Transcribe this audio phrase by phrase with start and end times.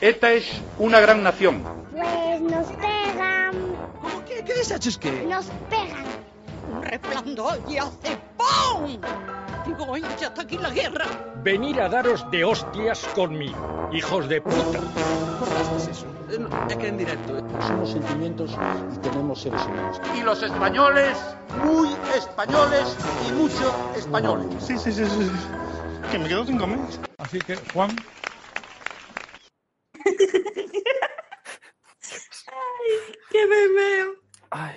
[0.00, 0.46] ETA es
[0.78, 1.62] una gran nación.
[1.92, 3.52] Pues nos pegan,
[4.00, 5.00] ¿Cómo que, qué es eso?
[5.00, 5.26] ¿Qué?
[5.28, 6.04] nos pegan.
[6.72, 8.96] Un resplandor y hace ¡pum!
[9.66, 11.04] Digo, "Ay, ya está aquí la guerra.
[11.42, 14.78] Venir a daros de hostias conmigo, hijos de puta.
[15.38, 16.06] ¿Por qué haces eso?
[16.30, 16.38] Eh,
[16.70, 17.36] Es que en directo.
[17.38, 17.42] eh.
[17.66, 18.52] Somos sentimientos
[18.94, 20.00] y tenemos seres humanos.
[20.16, 21.18] Y los españoles,
[21.62, 22.96] muy españoles
[23.28, 24.46] y mucho españoles.
[24.60, 25.30] Sí, sí, sí, sí.
[26.10, 26.78] Que me quedo sin comer.
[27.18, 27.90] Así que, Juan,
[33.30, 34.14] ¡Qué memeo!
[34.50, 34.76] Ay,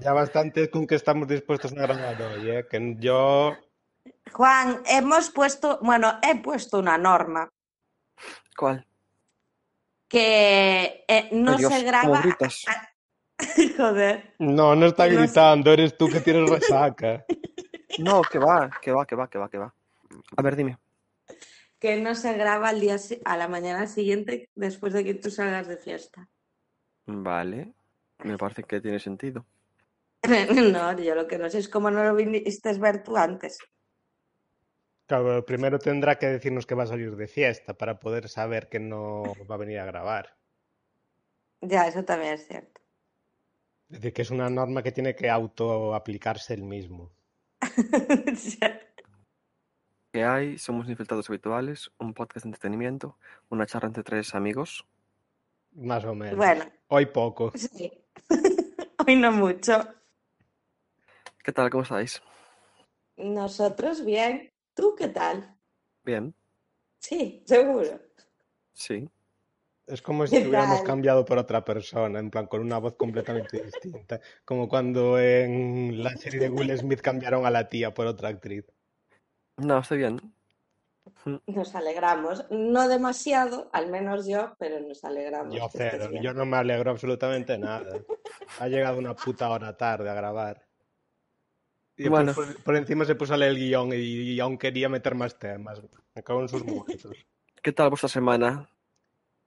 [0.00, 2.66] Ya bastante con que estamos dispuestos a grabar hoy, ¿eh?
[2.70, 3.56] Que yo...
[4.32, 7.48] Juan, hemos puesto, bueno, he puesto una norma
[8.56, 8.86] ¿cuál?
[10.08, 12.22] que eh, no Ay, se ¿cómo graba.
[13.76, 14.34] Joder.
[14.38, 17.24] No, no está No gritando, eres tú que tienes resaca.
[17.98, 19.74] No, que va, que va, que va, que va, que va.
[20.36, 20.78] A ver, dime.
[21.78, 25.68] Que no se graba al día a la mañana siguiente después de que tú salgas
[25.68, 26.28] de fiesta.
[27.06, 27.74] Vale,
[28.24, 29.46] me parece que tiene sentido.
[30.72, 33.58] No, yo lo que no sé es cómo no lo viniste ver tú antes.
[35.06, 38.80] Claro, primero tendrá que decirnos que va a salir de fiesta para poder saber que
[38.80, 40.36] no va a venir a grabar.
[41.60, 42.80] Ya, eso también es cierto.
[43.88, 47.12] Es decir, que es una norma que tiene que autoaplicarse el mismo.
[50.16, 50.22] Ya.
[50.22, 50.58] ¿Qué hay?
[50.58, 53.18] Somos infiltrados habituales, un podcast de entretenimiento,
[53.50, 54.86] una charla entre tres amigos.
[55.72, 56.36] Más o menos.
[56.36, 57.52] Bueno, Hoy poco.
[57.54, 57.92] sí.
[59.06, 59.86] Hoy no mucho.
[61.44, 61.68] ¿Qué tal?
[61.70, 62.22] ¿Cómo estáis?
[63.16, 64.50] Nosotros bien.
[64.74, 65.54] ¿Tú qué tal?
[66.04, 66.34] Bien,
[66.98, 68.00] Sí, seguro.
[68.72, 69.08] sí.
[69.86, 70.86] Es como si ¿Qué hubiéramos tal?
[70.86, 74.20] cambiado por otra persona, en plan, con una voz completamente distinta.
[74.44, 78.64] Como cuando en la serie de Will Smith cambiaron a la tía por otra actriz.
[79.58, 80.20] No, estoy bien.
[81.46, 82.44] Nos alegramos.
[82.50, 85.54] No demasiado, al menos yo, pero nos alegramos.
[85.54, 87.98] Yo cero, yo no me alegro absolutamente nada.
[88.60, 90.66] Ha llegado una puta hora tarde a grabar.
[91.96, 92.34] Y Bueno.
[92.34, 95.38] por, por encima se puso a leer el guion y, y aún quería meter más
[95.38, 95.80] temas.
[96.14, 97.16] Me cago en sus muertos.
[97.62, 98.68] ¿Qué tal vuestra semana?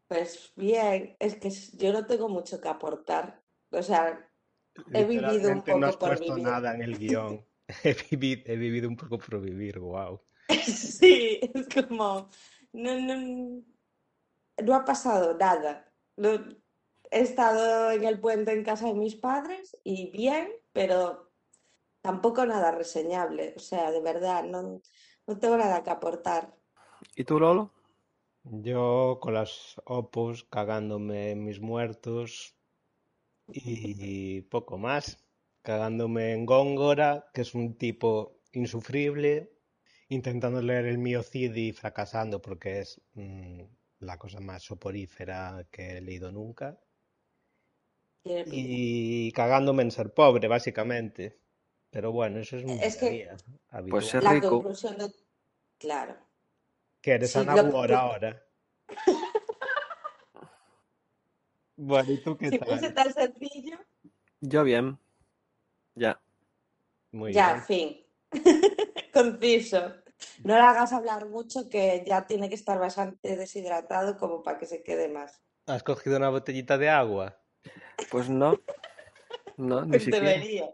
[0.08, 3.42] Pues bien, es que yo no tengo mucho que aportar.
[3.72, 4.26] O sea,
[4.94, 6.50] He vivido un Literalmente no has poco por puesto vivir.
[6.50, 7.46] nada en el guion.
[7.84, 10.20] He vivido, he vivido un poco por vivir, wow.
[10.66, 12.30] sí, es como,
[12.74, 13.64] no, no,
[14.64, 15.92] no ha pasado nada.
[16.18, 16.58] No-
[17.12, 21.32] he estado en el puente en casa de mis padres y bien, pero
[22.02, 23.54] tampoco nada reseñable.
[23.58, 24.82] O sea, de verdad, no,
[25.28, 26.56] no tengo nada que aportar.
[27.16, 27.72] ¿Y tú, Lolo?
[28.44, 32.56] Yo con las opus cagándome en mis muertos
[33.48, 35.18] y poco más.
[35.62, 39.52] Cagándome en Góngora, que es un tipo insufrible,
[40.08, 43.62] intentando leer el mío Cid y fracasando porque es mm,
[44.00, 46.80] la cosa más soporífera que he leído nunca.
[48.26, 51.40] Y cagándome en ser pobre, básicamente.
[51.90, 53.30] Pero bueno, eso es mi Es que-
[53.90, 54.50] Pues ser La rico.
[54.52, 55.12] conclusión de...
[55.78, 56.16] Claro.
[57.02, 58.44] Que eres Sí, Ana lo- ahora.
[61.82, 62.68] Bueno, ¿y tú qué Si tal?
[62.68, 63.78] fuese tan sencillo,
[64.42, 65.00] Yo bien.
[66.00, 66.22] Ya.
[67.12, 67.64] Muy ya, bien.
[67.64, 68.06] fin.
[69.14, 69.96] Conciso.
[70.44, 74.66] No le hagas hablar mucho que ya tiene que estar bastante deshidratado como para que
[74.66, 75.42] se quede más.
[75.66, 77.38] ¿Has cogido una botellita de agua?
[78.12, 78.60] Pues no.
[79.58, 80.26] No, ni Pues siquiera.
[80.26, 80.70] debería.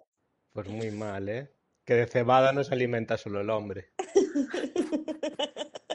[0.54, 1.52] Pues muy mal, ¿eh?
[1.84, 3.90] Que de cebada no se alimenta solo el hombre.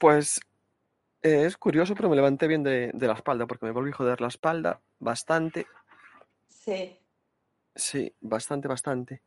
[0.00, 0.40] Pues
[1.22, 3.94] eh, es curioso, pero me levanté bien de, de la espalda porque me volví a
[3.94, 5.66] joder la espalda bastante.
[6.48, 6.97] Sí.
[7.78, 9.22] Sí, bastante, bastante.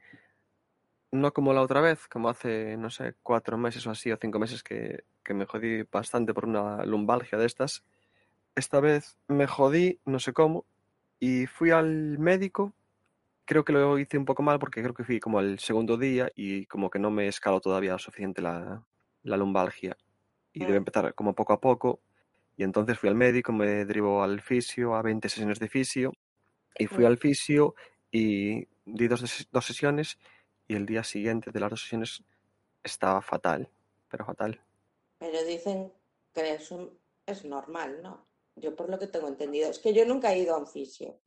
[1.09, 4.39] No como la otra vez, como hace, no sé, cuatro meses o así, o cinco
[4.39, 7.86] meses que, que me jodí bastante por una lumbalgia de estas.
[8.53, 10.65] Esta vez me jodí, no sé cómo,
[11.18, 12.74] y fui al médico.
[13.45, 16.30] Creo que lo hice un poco mal porque creo que fui como al segundo día
[16.36, 18.83] y como que no me escaló todavía lo suficiente la,
[19.24, 19.95] la lumbalgia.
[20.51, 22.01] Y debe empezar como poco a poco.
[22.57, 26.12] Y entonces fui al médico, me derivó al fisio, a 20 sesiones de fisio.
[26.77, 27.75] Y fui al fisio
[28.12, 30.18] y di dos, dos sesiones
[30.68, 32.24] y el día siguiente de las dos sesiones
[32.84, 33.69] estaba fatal,
[34.10, 34.60] pero fatal.
[35.19, 35.94] Pero dicen
[36.34, 36.94] que eso
[37.25, 38.25] es normal, ¿no?
[38.56, 39.69] Yo por lo que tengo entendido.
[39.69, 41.19] Es que yo nunca he ido a un fisio.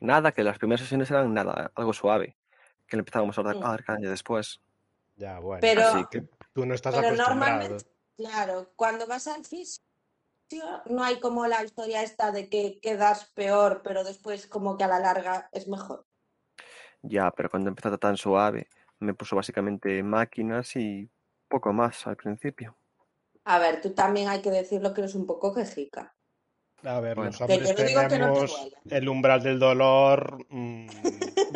[0.00, 2.36] Nada, que las primeras sesiones eran nada, algo suave,
[2.86, 3.60] que le empezábamos a dar, Mm.
[3.60, 4.60] dar caña después.
[5.16, 5.60] Ya, bueno.
[5.60, 6.22] Pero- Así que
[6.54, 7.40] Tú no estás Pero acostumbrado.
[7.40, 9.82] normalmente, claro, cuando vas al fisio
[10.86, 14.88] no hay como la historia esta de que quedas peor, pero después como que a
[14.88, 16.06] la larga es mejor.
[17.02, 18.68] ya, pero cuando empezó tan suave,
[18.98, 21.10] me puso básicamente máquinas y
[21.48, 22.76] poco más al principio.
[23.44, 26.14] A ver, tú también hay que decirlo que eres un poco quejica.
[26.84, 27.30] A ver, Bueno.
[27.30, 30.86] los Que hombres yo no digo que no te tenemos el umbral del dolor mm,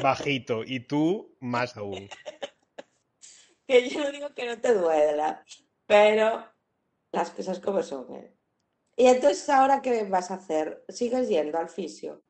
[0.03, 2.09] bajito y tú más aún.
[3.67, 5.45] Que yo no digo que no te duela,
[5.87, 6.45] pero
[7.13, 8.36] las cosas como son, ¿eh?
[8.97, 10.83] Y entonces, ¿ahora qué vas a hacer?
[10.89, 12.23] ¿Sigues yendo al fisio?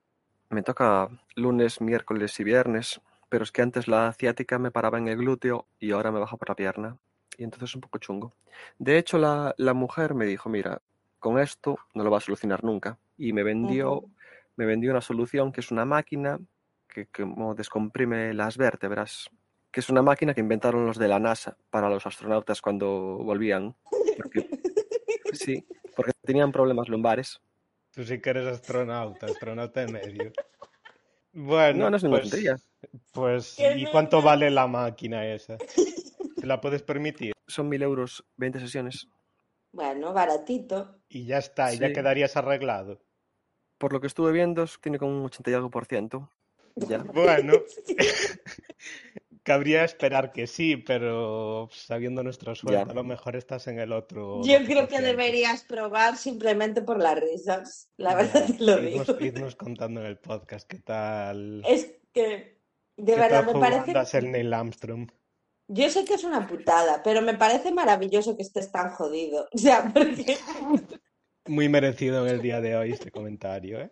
[0.51, 5.07] Me toca lunes, miércoles y viernes, pero es que antes la ciática me paraba en
[5.09, 6.99] el glúteo y ahora me baja por la pierna.
[7.39, 8.33] Y entonces es un poco chungo.
[8.79, 10.81] De hecho, la, la mujer me dijo, mira,
[11.21, 12.99] con esto no lo vas a solucionar nunca.
[13.17, 14.05] Y me vendió,
[14.57, 16.39] me vendió una solución que es una máquina
[16.89, 19.31] que que como descomprime las vértebras,
[19.71, 23.77] que es una máquina que inventaron los de la NASA para los astronautas cuando volvían.
[24.17, 24.49] Porque,
[25.33, 27.41] sí, porque tenían problemas lumbares.
[27.93, 30.33] Tú sí que eres astronauta, astronauta de medio.
[31.39, 32.57] Bueno, No, no es ninguna pues, tontería.
[33.13, 34.23] pues, Que ¿y no, cuánto no.
[34.23, 35.59] vale la máquina esa?
[36.41, 37.33] ¿Te la puedes permitir?
[37.47, 39.07] Son mil euros 20 sesiones.
[39.73, 40.97] Bueno, baratito.
[41.11, 43.03] Y ya está, y ya quedarías arreglado.
[43.77, 46.31] Por lo que estuve viendo, es- tiene como un 80 y algo por ciento.
[46.77, 46.99] Ya.
[47.03, 47.53] Bueno,
[49.47, 52.91] cabría esperar que sí, pero sabiendo nuestra suerte, Ya.
[52.91, 54.43] a lo mejor estás en el otro.
[54.43, 55.03] Yo creo que 12%.
[55.03, 57.89] deberías probar simplemente por las risas.
[57.97, 59.03] La Ya, verdad te lo digo.
[59.03, 61.63] Irnos, irnos contando en el podcast qué tal.
[61.67, 62.59] Es que,
[62.97, 63.97] de qué verdad, tal me parece.
[63.97, 65.11] a ser Neil Armstrong.
[65.69, 69.49] Yo sé que es una putada, pero me parece maravilloso que estés tan jodido.
[69.55, 70.37] O sea, porque,
[71.47, 73.91] Muy merecido en el día de hoy este comentario, ¿eh?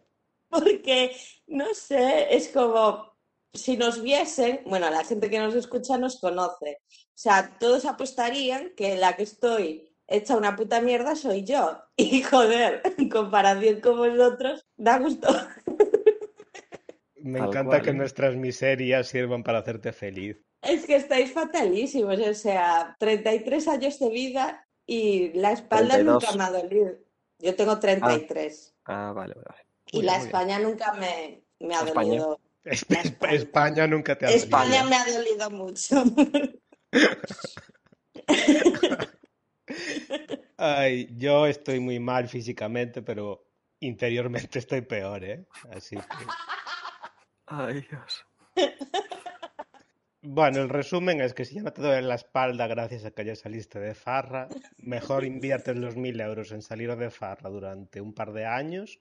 [0.49, 1.11] porque,
[1.49, 3.14] no sé, es como
[3.55, 6.79] si nos viesen, bueno, la gente que nos escucha nos conoce.
[6.91, 11.81] O sea, todos apostarían que la que estoy hecha una puta mierda soy yo.
[11.97, 15.29] Y joder, en comparación con vosotros, da gusto.
[17.17, 17.95] Me Tal encanta cual, que ¿eh?
[17.95, 20.37] nuestras miserias sirvan para hacerte feliz.
[20.63, 26.05] Es que estáis fatalísimos, o sea, 33 años de vida y la espalda 32.
[26.05, 26.93] nunca me ha dolido.
[27.39, 29.67] Yo tengo 33 Ah, vale, vale.
[29.93, 30.45] y Muy la bien, muy bien.
[30.45, 32.25] España nunca me, me ha España.
[32.25, 32.41] dolido.
[32.65, 33.35] Esp- España.
[33.35, 34.89] España nunca te ha España dolido.
[34.91, 36.03] me ha dolido mucho.
[40.57, 43.45] Ay, yo estoy muy mal físicamente, pero
[43.81, 45.47] interiormente estoy peor, ¿eh?
[45.73, 46.03] Así que...
[47.47, 48.25] Ay, Dios.
[50.23, 53.25] Bueno, el resumen es que si ya no te duele la espalda gracias a que
[53.27, 58.15] ya saliste de farra, mejor inviertes los mil euros en salir de farra durante un
[58.15, 59.01] par de años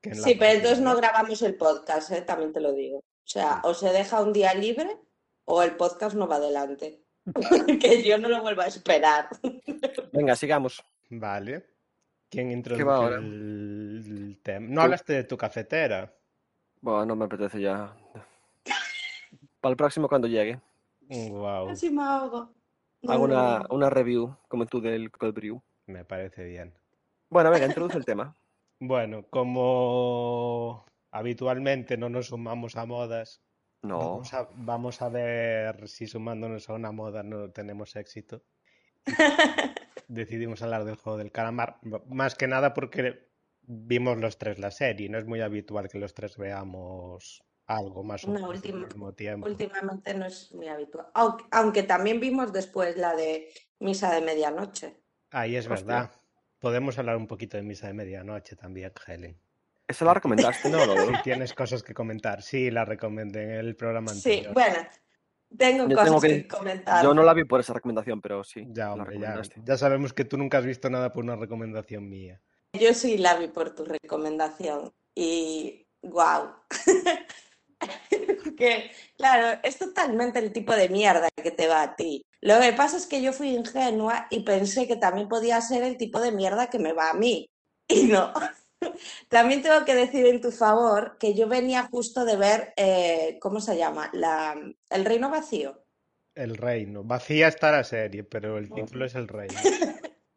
[0.00, 2.22] que en la Sí, pero entonces no grabamos el podcast, ¿eh?
[2.22, 2.98] También te lo digo.
[2.98, 4.96] O sea, o se deja un día libre
[5.44, 7.02] o el podcast no va adelante.
[7.80, 9.28] Que yo no lo vuelvo a esperar.
[10.12, 10.84] Venga, sigamos.
[11.10, 11.66] Vale.
[12.28, 13.16] ¿Quién va introduce ahora?
[13.16, 14.66] el, tema?
[14.68, 14.80] No Tú.
[14.82, 16.12] hablaste de tu cafetera.
[16.80, 17.96] Bueno, no me apetece ya.
[19.60, 20.60] Para el próximo cuando llegue.
[21.08, 22.50] Wow, Casi me ahogo.
[23.08, 25.62] Hago una, una review, como tú, del cold brew.
[25.86, 26.74] me parece bien.
[27.28, 28.34] Bueno, venga, introduce el tema.
[28.80, 33.42] Bueno, como habitualmente no nos sumamos a modas,
[33.82, 33.98] No.
[33.98, 38.42] vamos a, vamos a ver si sumándonos a una moda no tenemos éxito.
[40.08, 43.28] Decidimos hablar del juego del calamar, más que nada porque
[43.62, 48.28] vimos los tres la serie, no es muy habitual que los tres veamos algo más
[48.28, 49.48] o No, menos al mismo tiempo.
[49.48, 51.08] Últimamente no es muy habitual.
[51.14, 53.48] Aunque, aunque también vimos después la de
[53.80, 55.02] Misa de Medianoche.
[55.30, 55.84] Ahí es Hostia.
[55.86, 56.10] verdad.
[56.58, 59.38] Podemos hablar un poquito de Misa de Medianoche también, Helen.
[59.88, 60.80] Esa la recomendaste, ¿no?
[60.80, 64.54] Si No, tienes cosas que comentar, sí, la recomendé en el programa Sí, anterior.
[64.54, 64.76] bueno,
[65.56, 67.04] tengo Yo cosas tengo que, que- comentar.
[67.04, 68.66] Yo no la vi por esa recomendación, pero sí.
[68.70, 72.08] Ya, la hombre, ya, ya sabemos que tú nunca has visto nada por una recomendación
[72.08, 72.40] mía.
[72.72, 76.50] Yo sí la vi por tu recomendación y wow.
[78.56, 82.24] que claro, es totalmente el tipo de mierda que te va a ti.
[82.40, 85.96] Lo que pasa es que yo fui ingenua y pensé que también podía ser el
[85.96, 87.48] tipo de mierda que me va a mí.
[87.88, 88.32] Y no.
[89.28, 93.60] También tengo que decir en tu favor que yo venía justo de ver, eh, ¿cómo
[93.60, 94.10] se llama?
[94.12, 94.56] La,
[94.90, 95.84] El Reino Vacío.
[96.34, 97.04] El reino.
[97.04, 99.54] Vacía está la serie, pero el título es el reino.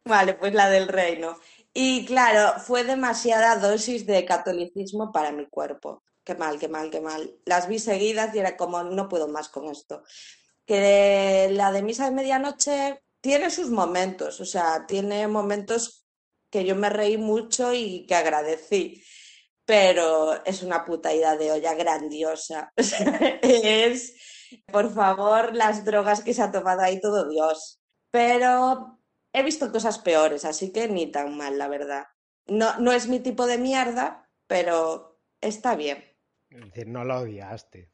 [0.04, 1.36] Vale, pues la del reino.
[1.74, 6.02] Y claro, fue demasiada dosis de catolicismo para mi cuerpo.
[6.30, 7.40] Qué mal, qué mal, qué mal.
[7.44, 10.04] Las vi seguidas y era como, no puedo más con esto.
[10.64, 16.06] Que la de Misa de Medianoche tiene sus momentos, o sea, tiene momentos
[16.48, 19.02] que yo me reí mucho y que agradecí.
[19.64, 22.72] Pero es una puta idea de olla grandiosa.
[23.42, 24.14] Es,
[24.66, 27.80] por favor, las drogas que se ha tomado ahí todo Dios.
[28.12, 29.00] Pero
[29.32, 32.04] he visto cosas peores, así que ni tan mal, la verdad.
[32.46, 36.09] No, no es mi tipo de mierda, pero está bien.
[36.50, 37.90] Es decir, no lo odiaste.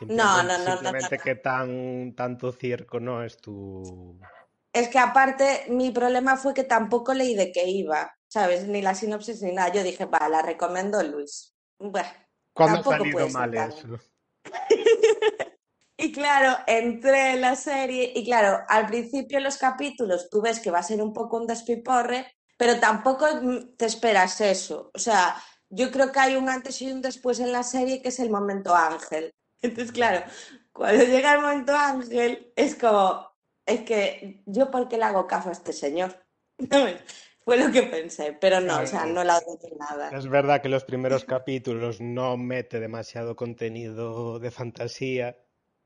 [0.00, 1.24] No, no, no, no, Simplemente no, no.
[1.24, 4.18] que tan, tanto circo no es tu...
[4.72, 8.66] Es que aparte mi problema fue que tampoco leí de qué iba, ¿sabes?
[8.66, 9.70] Ni la sinopsis ni nada.
[9.70, 11.54] Yo dije, va, la recomiendo Luis.
[11.78, 12.08] Bueno,
[12.54, 13.98] ¿Cuándo ha salido mal eso?
[16.02, 20.72] Y claro, entré en la serie y claro, al principio los capítulos tú ves que
[20.72, 22.26] va a ser un poco un despiporre,
[22.56, 23.26] pero tampoco
[23.76, 24.90] te esperas eso.
[24.92, 25.36] O sea,
[25.74, 28.30] yo creo que hay un antes y un después en la serie que es el
[28.30, 29.30] momento Ángel.
[29.62, 30.24] Entonces, claro,
[30.72, 33.28] cuando llega el momento Ángel es como,
[33.66, 36.14] es que yo por qué le hago caso a este señor.
[37.44, 40.16] Fue lo que pensé, pero no, o sea, no la ni nada.
[40.16, 45.36] Es verdad que los primeros capítulos no mete demasiado contenido de fantasía,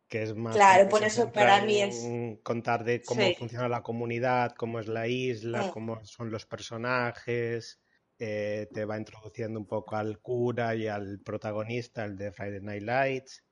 [0.07, 2.07] que es más Claro, por eso para mí es-
[2.43, 3.35] contar de cómo Sí.
[3.39, 7.81] funciona la comunidad, cómo es la isla, cómo son los personajes,
[8.19, 12.83] eh, te va introduciendo un poco al cura y al protagonista, el de Friday Night
[12.83, 13.45] Lights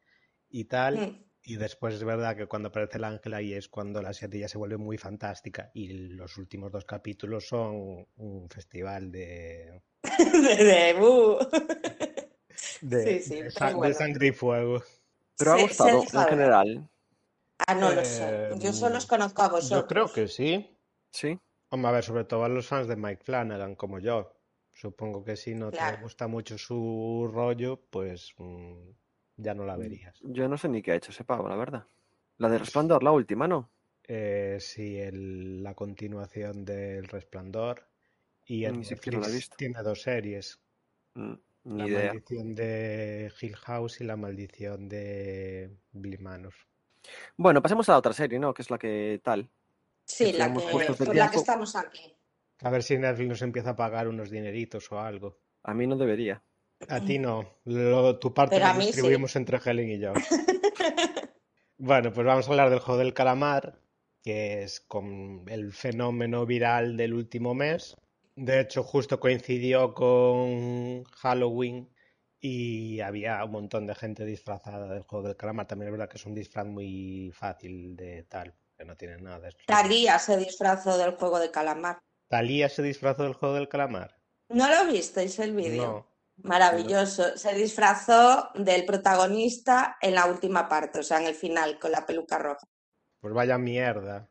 [0.49, 0.99] y tal.
[0.99, 1.25] Mm.
[1.47, 4.49] Y después es verdad que cuando aparece el ángel ahí es cuando la serie ya
[4.49, 9.83] se vuelve muy fantástica y los últimos dos capítulos son un festival de,
[10.33, 11.39] De, de- uh.
[12.81, 13.95] de, Sí, sí, de pero sa- de bueno.
[13.95, 14.83] sangre y fuego.
[15.37, 16.89] Pero ha gustado en general.
[17.67, 18.23] Ah, no lo sé.
[18.27, 19.83] Eh, Yo solo os conozco a vosotros.
[19.83, 20.79] Yo creo que sí.
[21.11, 21.39] Sí.
[21.71, 24.33] Hombre, a ver, sobre todo a los fans de Mike Flanagan como yo.
[24.75, 28.91] Supongo que si no te gusta mucho su rollo, pues mm,
[29.37, 30.19] ya no la verías.
[30.23, 31.87] Yo no sé ni qué ha hecho ese pavo, la verdad.
[32.39, 33.71] La de Resplandor, la última, ¿no?
[34.03, 37.87] Eh, sí, el- la continuación del Resplandor.
[38.47, 39.57] Y en Ni siquiera la he Netflix visto.
[39.57, 40.61] tiene dos series.
[41.15, 41.35] Mm,
[41.67, 42.13] Ni La idea.
[42.13, 46.53] maldición de Hill House y la maldición de Billy Manor.
[47.39, 48.53] Bueno, pasemos a la otra serie, ¿no?
[48.53, 49.49] Que es la que tal.
[50.05, 52.15] Sí, la que, por la que estamos aquí.
[52.63, 55.39] A ver si Netflix nos empieza a pagar unos dineritos o algo.
[55.63, 56.43] A mí no debería.
[56.89, 57.49] A ti no.
[57.65, 58.81] Lo- tu parte la sí.
[58.81, 60.13] distribuimos entre Helen y yo.
[61.77, 63.81] Bueno, pues vamos a hablar del juego del calamar,
[64.23, 67.97] que es con el fenómeno viral del último mes.
[68.37, 71.93] De hecho, justo coincidió con Halloween
[72.41, 75.67] y había un montón de gente disfrazada del juego del calamar.
[75.67, 79.41] También es verdad que es un disfraz muy fácil de tal, que no tiene nada
[79.41, 79.59] de eso.
[79.67, 81.99] Talía se disfrazó del juego de calamar.
[82.29, 84.17] ¿Talía se disfrazó del juego del calamar?
[84.49, 85.85] ¿No lo visteis el vídeo?
[85.85, 86.15] No.
[86.49, 87.37] Maravilloso.
[87.37, 92.05] Se disfrazó del protagonista en la última parte, o sea, en el final, con la
[92.05, 92.67] peluca roja.
[93.21, 94.29] Pues vaya mierda.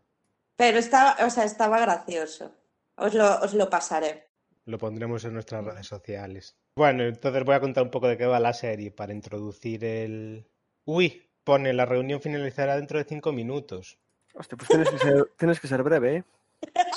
[0.55, 2.53] Pero estaba, o sea, estaba gracioso.
[2.95, 4.27] Os lo, os lo pasaré.
[4.65, 6.55] Lo pondremos en nuestras redes sociales.
[6.75, 10.47] Bueno, entonces voy a contar un poco de qué va la serie para introducir el...
[10.85, 13.99] Uy, pone la reunión finalizará dentro de cinco minutos.
[14.33, 16.23] Hostia, pues tienes que ser, tienes que ser breve, ¿eh?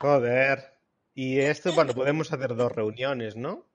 [0.00, 0.80] Joder.
[1.14, 3.66] Y esto, bueno, podemos hacer dos reuniones, ¿no?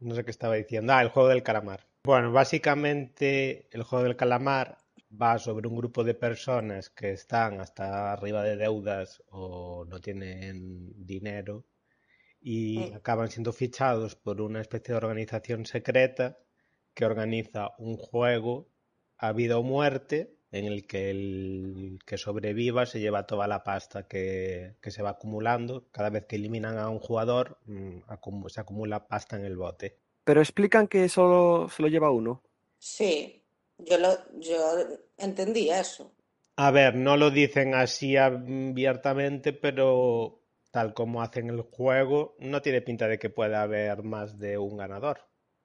[0.00, 0.92] No sé qué estaba diciendo.
[0.92, 1.86] Ah, el juego del calamar.
[2.02, 4.78] Bueno, básicamente el juego del calamar
[5.10, 10.92] va sobre un grupo de personas que están hasta arriba de deudas o no tienen
[11.06, 11.66] dinero
[12.40, 16.38] y acaban siendo fichados por una especie de organización secreta
[16.94, 18.68] que organiza un juego
[19.18, 24.06] a vida o muerte en el que el que sobreviva se lleva toda la pasta
[24.08, 25.86] que, que se va acumulando.
[25.92, 27.98] Cada vez que eliminan a un jugador, mm,
[28.48, 29.96] se acumula pasta en el bote.
[30.24, 32.42] Pero explican que solo se lo lleva uno.
[32.78, 33.44] Sí,
[33.78, 34.08] yo lo,
[34.40, 34.58] yo
[35.18, 36.12] entendí eso.
[36.56, 40.40] A ver, no lo dicen así abiertamente, pero
[40.70, 44.76] tal como hacen el juego, no tiene pinta de que pueda haber más de un
[44.76, 45.20] ganador.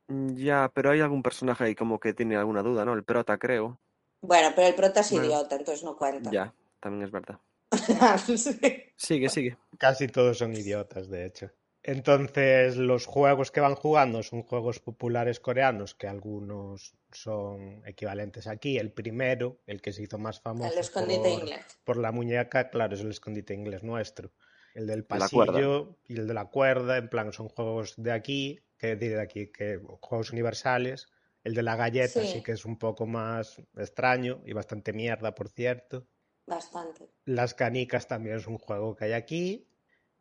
[0.08, 2.94] Mm, Ya, pero hay algún personaje ahí como que tiene alguna duda, ¿no?
[2.94, 3.80] El prota, creo.
[4.26, 5.26] Bueno, pero el prota es Bueno.
[5.28, 6.32] idiota, entonces no cuenta.
[6.32, 7.40] Ya, también es verdad.
[8.38, 8.84] Sí.
[8.96, 9.58] Sigue, sigue.
[9.78, 11.52] Casi todos son idiotas, de hecho.
[11.84, 18.78] Entonces, los juegos que van jugando son juegos populares coreanos, que algunos son equivalentes aquí.
[18.80, 21.80] El primero, el que se hizo más famoso El escondite por, inglés.
[21.84, 24.32] por la muñeca, claro, es el escondite inglés nuestro.
[24.74, 28.96] El del pasillo y el de la cuerda, en plan, son juegos de aquí, que
[28.96, 31.08] de aquí, que juegos universales.
[31.46, 32.28] El de la galleta Sí.
[32.28, 36.08] sí que es un poco más extraño y bastante mierda, por cierto.
[36.46, 37.08] Bastante.
[37.24, 39.70] Las canicas también es un juego que hay aquí.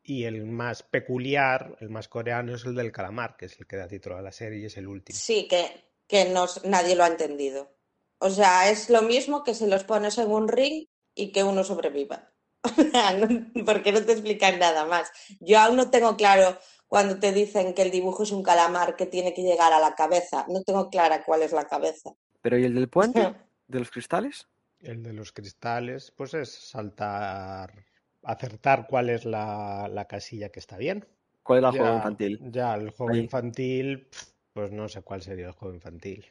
[0.03, 3.77] Y el más peculiar, el más coreano, es el del calamar, que es el que
[3.77, 5.19] da título a la serie y es el último.
[5.19, 5.67] Sí, que,
[6.07, 7.75] que no, nadie lo ha entendido.
[8.19, 11.65] O sea, es lo mismo que se los pones en un ring y que uno
[11.65, 12.31] sobreviva.
[13.67, 15.11] porque no te explican nada más.
[15.41, 16.59] Yo aún no tengo claro
[16.95, 19.97] cuando te dicen que el dibujo es un calamar que tiene que llegar a la
[19.97, 20.47] cabeza.
[20.49, 22.13] No tengo clara cuál es la cabeza.
[22.41, 23.35] ¿Pero y el del puente?
[23.67, 24.47] ¿De los cristales?
[24.79, 27.85] El de los cristales, pues es saltar,
[28.23, 31.05] acertar cuál es la, la casilla que está bien.
[31.43, 32.41] ¿Cuál es el juego infantil?
[32.53, 33.19] Ya, el juego Ahí.
[33.23, 34.09] infantil,
[34.53, 36.25] pues no sé cuál sería el juego infantil.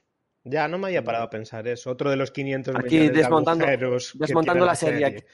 [0.46, 1.92] Ya, no me había parado a pensar eso.
[1.92, 5.26] Otro de los 500 Aquí millones de desmontando- agujeros que desmontando tiene la serie.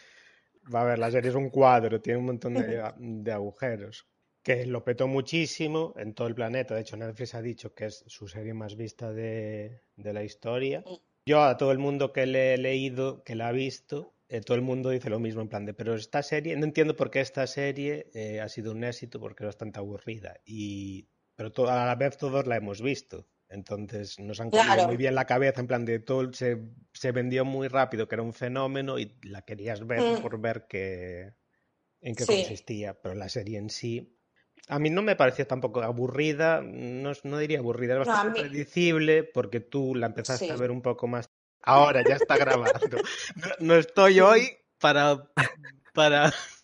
[0.73, 4.07] Va a ver, la serie es un cuadro, tiene un montón de, de agujeros.
[4.43, 6.73] Que lo petó muchísimo en todo el planeta.
[6.75, 10.83] De hecho, Netflix ha dicho que es su serie más vista de, de la historia.
[11.25, 14.55] Yo a todo el mundo que le he leído, que la ha visto, eh, todo
[14.55, 17.19] el mundo dice lo mismo, en plan de, pero esta serie, no entiendo por qué
[17.19, 20.39] esta serie eh, ha sido un éxito, porque es bastante aburrida.
[20.45, 23.27] Y, pero to- a la vez todos la hemos visto.
[23.49, 24.87] Entonces nos han comido Claro.
[24.87, 26.57] muy bien la cabeza, en plan de todo se,
[26.93, 30.21] se vendió muy rápido, que era un fenómeno y la querías ver Mm.
[30.21, 31.33] por ver qué,
[32.01, 32.33] en qué Sí.
[32.35, 32.99] consistía.
[33.01, 34.15] Pero la serie en sí,
[34.69, 38.43] a mí no me pareció tampoco aburrida, no, no diría aburrida, es No, a bastante
[38.43, 40.51] mí- predecible porque tú la empezaste Sí.
[40.51, 41.29] a ver un poco más.
[41.63, 42.71] Ahora ya está grabando.
[43.35, 44.49] No, no estoy hoy
[44.79, 45.29] para,
[45.93, 46.31] para.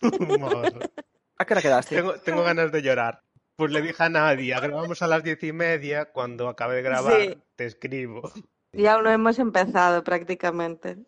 [1.38, 1.96] ¿A qué hora quedaste?
[1.96, 3.20] Tengo, tengo ganas de llorar.
[3.56, 7.20] Pues le dije a Nadia, grabamos a las diez y media, cuando acabe de grabar
[7.20, 7.38] Sí.
[7.56, 8.30] te escribo.
[8.72, 10.98] Y aún no hemos empezado prácticamente.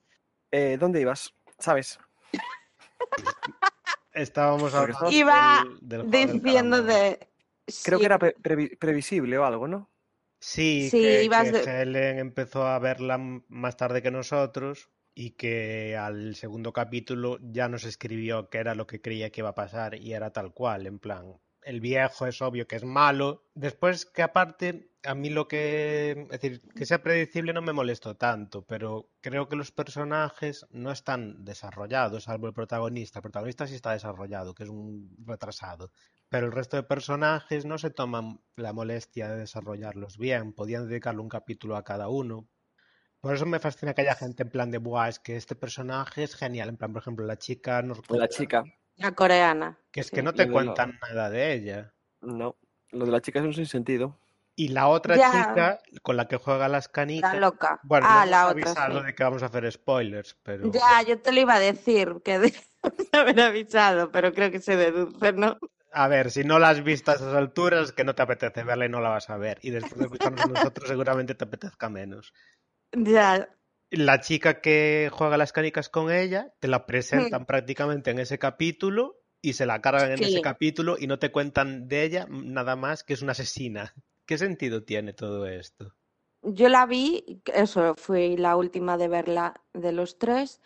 [0.50, 1.34] Eh, ¿Dónde ibas?
[1.58, 1.98] ¿Sabes?
[4.12, 7.28] Estábamos hablando Iba del, del diciendo de...
[7.84, 9.90] Creo que era pre- previ- previsible o algo, ¿no?
[10.40, 15.32] Sí, Sí, que, ibas que de- Helen empezó a verla más tarde que nosotros y
[15.32, 19.54] que al segundo capítulo ya nos escribió que era lo que creía que iba a
[19.54, 23.42] pasar y era tal cual, en plan, el viejo es obvio que es malo.
[23.54, 28.16] Después que aparte, a mí lo que, es decir, que sea predecible no me molestó
[28.16, 33.18] tanto, pero creo que los personajes no están desarrollados, salvo el protagonista.
[33.20, 35.90] El protagonista sí está desarrollado, que es un retrasado.
[36.28, 40.52] Pero el resto de personajes no se toman la molestia de desarrollarlos bien.
[40.52, 42.48] Podían dedicarle un capítulo a cada uno.
[43.20, 46.22] Por eso me fascina que haya gente en plan de, buah, es que este personaje
[46.22, 46.68] es genial.
[46.68, 48.64] En plan, por ejemplo, la chica La norcoreana, chica.
[48.96, 49.78] la coreana.
[49.90, 50.16] que es sí.
[50.16, 51.94] que no te la- cuentan nada de ella.
[52.20, 52.56] No.
[52.90, 54.18] Lo de la chica es un sinsentido.
[54.58, 55.30] Y la otra Ya.
[55.30, 57.34] chica con la que juega las La canicas.
[57.40, 57.78] loca.
[57.82, 59.06] Bueno, ah, no la otra, avisado sí.
[59.06, 62.38] de que vamos a hacer spoilers, pero Ya, yo te lo iba a decir, que
[62.38, 62.68] debíamos
[63.12, 65.58] haber avisado, pero creo que se deduce, ¿no?
[65.92, 68.86] a ver, si no la has visto a esas alturas, que no te apetece verla
[68.86, 69.58] y no la vas a ver.
[69.62, 72.32] Y después de escucharnos a nosotros, seguramente te apetezca menos.
[72.92, 73.48] Ya,
[73.90, 79.16] La chica que juega las canicas con ella, te la presentan prácticamente en ese capítulo
[79.40, 83.02] y se la cargan en ese capítulo y no te cuentan de ella nada más
[83.04, 83.94] que es una asesina.
[84.28, 85.94] ¿Qué sentido tiene todo esto?
[86.42, 90.60] yo la vi, eso, fui la última de verla de los tres.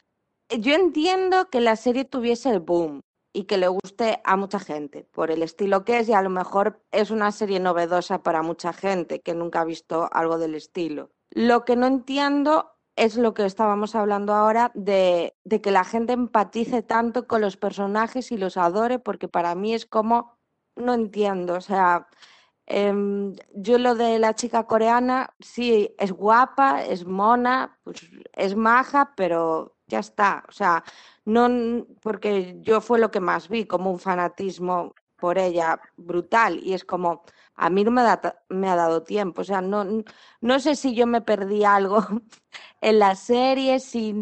[0.48, 3.00] Yo entiendo que la serie tuviese el boom
[3.32, 6.28] y que le guste a mucha gente por el estilo que es y a lo
[6.28, 11.10] mejor es una serie novedosa para mucha gente que nunca ha visto algo del estilo.
[11.30, 16.12] Lo que no entiendo es lo que estábamos hablando ahora de, de que la gente
[16.12, 20.36] empatice tanto con los personajes y los adore, porque para mí es como,
[20.76, 22.08] no entiendo, o sea,
[22.72, 29.12] em, yo lo de la chica coreana, sí, es guapa, es mona, pues es maja,
[29.14, 30.82] pero ya está, o sea,
[31.26, 36.72] no, porque yo fue lo que más vi, como un fanatismo por ella brutal, y
[36.72, 37.22] es como,
[37.56, 39.84] a mí no me, ha dado tiempo, o sea, no,
[40.40, 41.98] no sé si yo me perdí algo
[42.80, 44.14] en la serie, si,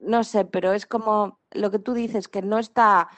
[0.00, 3.08] no sé, pero es como lo que tú dices, que no está,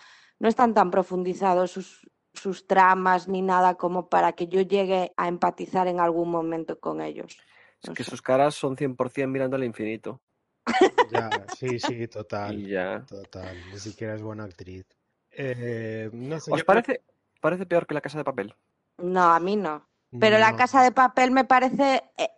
[0.41, 5.29] no están tan profundizados sus, sus tramas ni nada como para que yo llegue a
[5.29, 7.37] empatizar en algún momento con ellos.
[7.83, 8.11] Es No que sé.
[8.11, 10.21] sus caras son 100% mirando al infinito.
[11.11, 12.59] Ya, sí, sí, total.
[12.61, 13.05] Y ya.
[13.09, 14.87] Total, ni siquiera es buena actriz.
[15.33, 17.03] Eh, no sé, ¿Os creo- parece,
[17.40, 18.55] parece peor que la casa de papel?
[18.99, 19.87] No, a mí no.
[20.19, 20.57] Pero La.
[20.57, 22.31] Casa de Papel me parece, eh,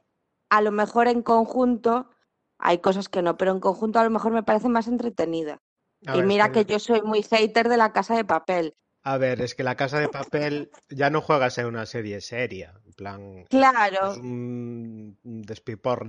[0.51, 2.11] a lo mejor en conjunto,
[2.59, 5.59] hay cosas que no, pero en conjunto a lo mejor me parece más entretenida.
[6.07, 8.75] A Y ver, mira que yo soy muy hater de La Casa de Papel.
[9.05, 12.21] A ver, es que La Casa de Papel ya no juega a ser una serie
[12.21, 12.75] seria.
[12.87, 15.43] En plan, Claro, es un un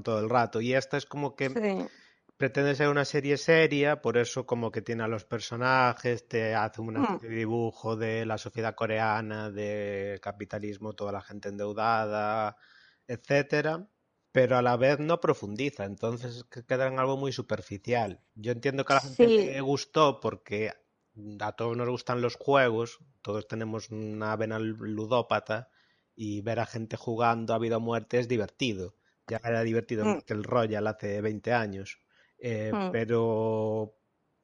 [0.03, 0.61] todo el rato.
[0.61, 1.87] Y esta es como que sí.
[2.37, 6.81] pretende ser una serie seria, por eso como que tiene a los personajes, te hace
[6.99, 7.03] Mm.
[7.05, 12.57] especie de dibujo de la sociedad coreana, de capitalismo, toda la gente endeudada,
[13.07, 13.87] etcétera,
[14.31, 18.21] pero a la vez no profundiza, entonces que- queda en algo muy superficial.
[18.35, 19.37] Yo entiendo que a la gente Sí.
[19.37, 20.71] le gustó porque
[21.41, 25.69] a todos nos gustan los juegos, todos tenemos una vena ludópata
[26.15, 28.95] y ver a gente jugando a vida o muerte es divertido.
[29.27, 30.19] Ya era divertido Mm.
[30.25, 31.99] que el Royal hace 20 años.
[32.37, 32.91] Eh, Mm.
[32.91, 33.95] pero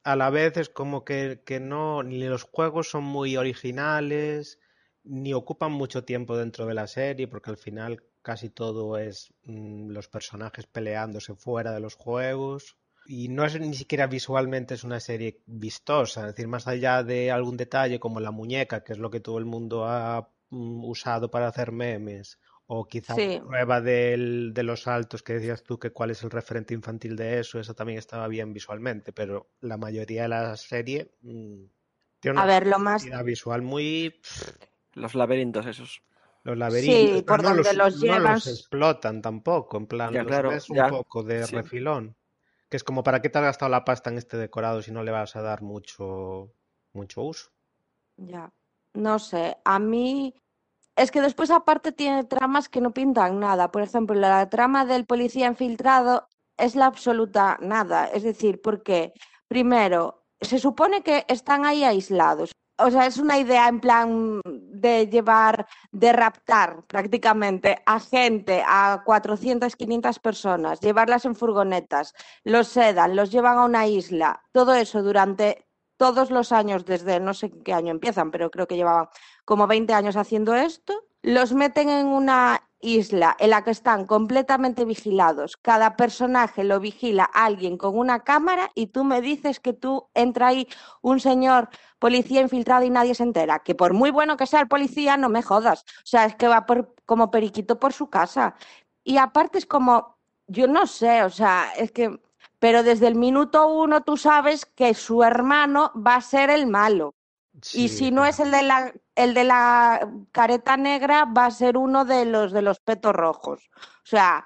[0.03, 4.59] a la vez es como que, que no, ni los juegos son muy originales,
[5.03, 9.89] ni ocupan mucho tiempo dentro de la serie, porque al final casi todo es mm,
[9.89, 12.77] los personajes peleándose fuera de los juegos.
[13.11, 17.31] Y no es ni siquiera visualmente es una serie vistosa, es decir, más allá de
[17.31, 21.29] algún detalle como la muñeca, que es lo que todo el mundo ha mm, usado
[21.31, 23.39] para hacer memes, o quizá Sí.
[23.39, 27.15] la prueba del- de los saltos que decías tú, que cuál es el referente infantil
[27.15, 31.63] de eso, eso también estaba bien visualmente, pero la mayoría de la serie mm,
[32.19, 33.07] tiene A una ver, lo más...
[33.25, 34.19] visual muy...
[34.93, 36.01] Los laberintos esos.
[36.43, 38.47] Los laberintos, Sí, pero por no donde los no llevas.
[38.47, 41.55] explotan tampoco, en plan, Ya, los claro, ves un ya, poco de sí.
[41.55, 42.15] refilón.
[42.69, 45.03] Que es como, ¿para qué te has gastado la pasta en este decorado si no
[45.03, 46.53] le vas a dar mucho,
[46.93, 47.49] mucho uso?
[48.17, 48.51] Ya,
[48.93, 50.35] no sé, a mí
[50.95, 53.71] es que después aparte tiene tramas que no pintan nada.
[53.71, 56.27] Por ejemplo, la trama del policía infiltrado
[56.57, 58.05] es la absoluta nada.
[58.07, 59.13] Es decir, porque
[59.47, 62.51] primero, se supone que están ahí aislados.
[62.81, 69.01] O sea, es una idea en plan de llevar, de raptar prácticamente a gente, a
[69.05, 72.13] 400, 500 personas, llevarlas en furgonetas,
[72.45, 77.33] los sedan, los llevan a una isla, todo eso durante todos los años, desde no
[77.33, 79.09] sé qué año empiezan, pero creo que llevaban
[79.43, 84.85] como 20 años haciendo esto, los meten en una isla en la que están completamente
[84.85, 85.57] vigilados.
[85.57, 90.47] Cada personaje lo vigila alguien con una cámara y tú me dices que tú entra
[90.47, 90.67] ahí
[91.01, 93.59] un señor policía infiltrado y nadie se entera.
[93.59, 95.83] Que por muy bueno que sea el policía, no me jodas.
[96.03, 98.55] O sea, es que va por, como periquito por su casa.
[99.03, 102.19] Y aparte es como, yo no sé, o sea, es que,
[102.59, 107.15] pero desde el minuto uno tú sabes que su hermano va a ser el malo.
[107.73, 111.77] Y si no es el de la, el de la careta negra, va a ser
[111.77, 113.69] uno de los de los petos rojos.
[113.77, 114.45] O sea,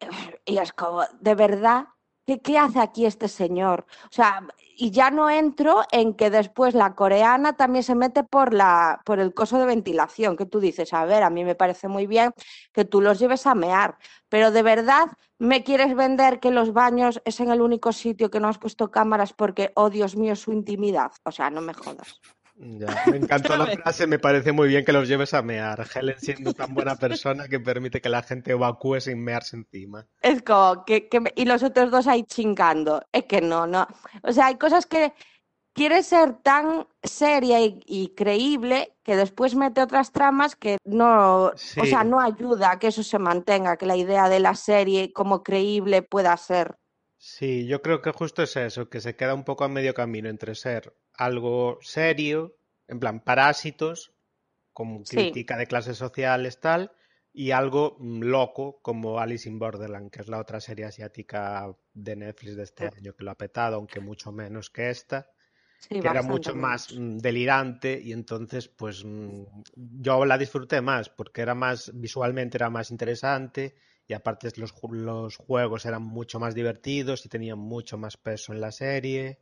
[0.44, 1.86] y es como, de verdad,
[2.26, 3.86] ¿qué, hace aquí este señor?
[4.04, 8.52] O sea, y ya no entro en que después la coreana también se mete por
[8.52, 11.88] la, por el coso de ventilación, que tú dices, a ver, a mí me parece
[11.88, 12.32] muy bien
[12.72, 15.06] que tú los lleves a mear, pero de verdad
[15.38, 18.90] me quieres vender que los baños es en el único sitio que no has puesto
[18.90, 21.12] cámaras porque, oh Dios mío, su intimidad.
[21.24, 22.20] O sea, no me jodas.
[22.66, 25.86] Ya, me encantó la frase, me parece muy bien que los lleves a mear.
[25.94, 30.06] Helen siendo tan buena persona que permite que la gente evacúe sin mearse encima.
[30.22, 33.02] Es como que, que me- y los otros dos ahí chingando.
[33.12, 33.86] Es que no, no.
[34.22, 35.12] O sea, hay cosas que
[35.74, 41.52] quiere ser tan seria y, y creíble que después mete otras tramas que no, o
[41.84, 45.42] sea, no ayuda a que eso se mantenga, que la idea de la serie como
[45.42, 46.76] creíble pueda ser.
[47.26, 50.28] Sí, yo creo que justo es eso, que se queda un poco a medio camino
[50.28, 54.12] entre ser algo serio, en plan parásitos,
[54.74, 55.16] como Sí.
[55.16, 56.92] crítica de clases sociales, tal,
[57.32, 62.14] y algo mm, loco como Alice in Borderland, que es la otra serie asiática de
[62.16, 65.30] Netflix de este año que lo ha petado, aunque mucho menos que esta.
[65.78, 69.44] Sí, que era mucho más mm, delirante y entonces pues mm,
[69.76, 73.74] yo la disfruté más porque era más visualmente era más interesante
[74.06, 78.60] y aparte los, los juegos eran mucho más divertidos y tenían mucho más peso en
[78.60, 79.38] la serie.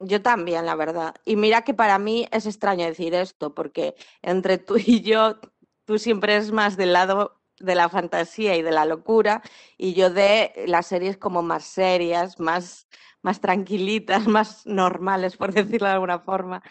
[0.00, 1.14] Yo también, la verdad.
[1.24, 5.40] Y mira que para mí es extraño decir esto, porque entre tú y yo,
[5.84, 9.42] tú siempre es más del lado de la fantasía y de la locura,
[9.76, 12.86] y yo de las series como más serias, más,
[13.22, 16.62] más tranquilitas, más normales, por decirlo de alguna forma.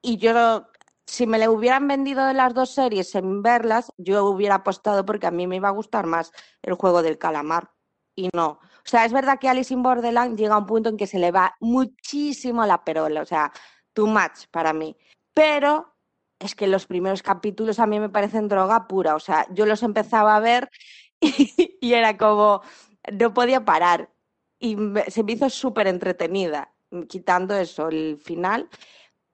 [0.00, 0.68] Y yo,
[1.12, 5.26] si me le hubieran vendido de las dos series sin verlas, yo hubiera apostado porque
[5.26, 7.70] a mí me iba a gustar más el juego del calamar.
[8.14, 8.46] Y no.
[8.62, 11.18] O sea, es verdad que Alice in Borderland llega a un punto en que se
[11.18, 13.52] le va muchísimo la perola, o sea,
[13.94, 14.96] too much para mí.
[15.34, 15.94] Pero
[16.38, 19.82] es que los primeros capítulos a mí me parecen droga pura, o sea, yo los
[19.82, 20.68] empezaba a ver
[21.20, 22.62] y, y era como,
[23.12, 24.10] no podía parar.
[24.58, 26.74] Y me- se me hizo súper entretenida,
[27.08, 28.68] quitando eso, el final.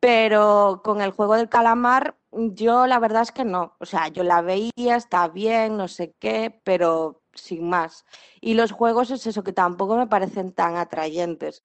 [0.00, 3.76] Pero con el juego del calamar, yo la verdad es que no.
[3.80, 8.04] O sea, yo la veía, está bien, no sé qué, pero sin más.
[8.40, 11.62] Y los juegos es eso, que tampoco me parecen tan atrayentes.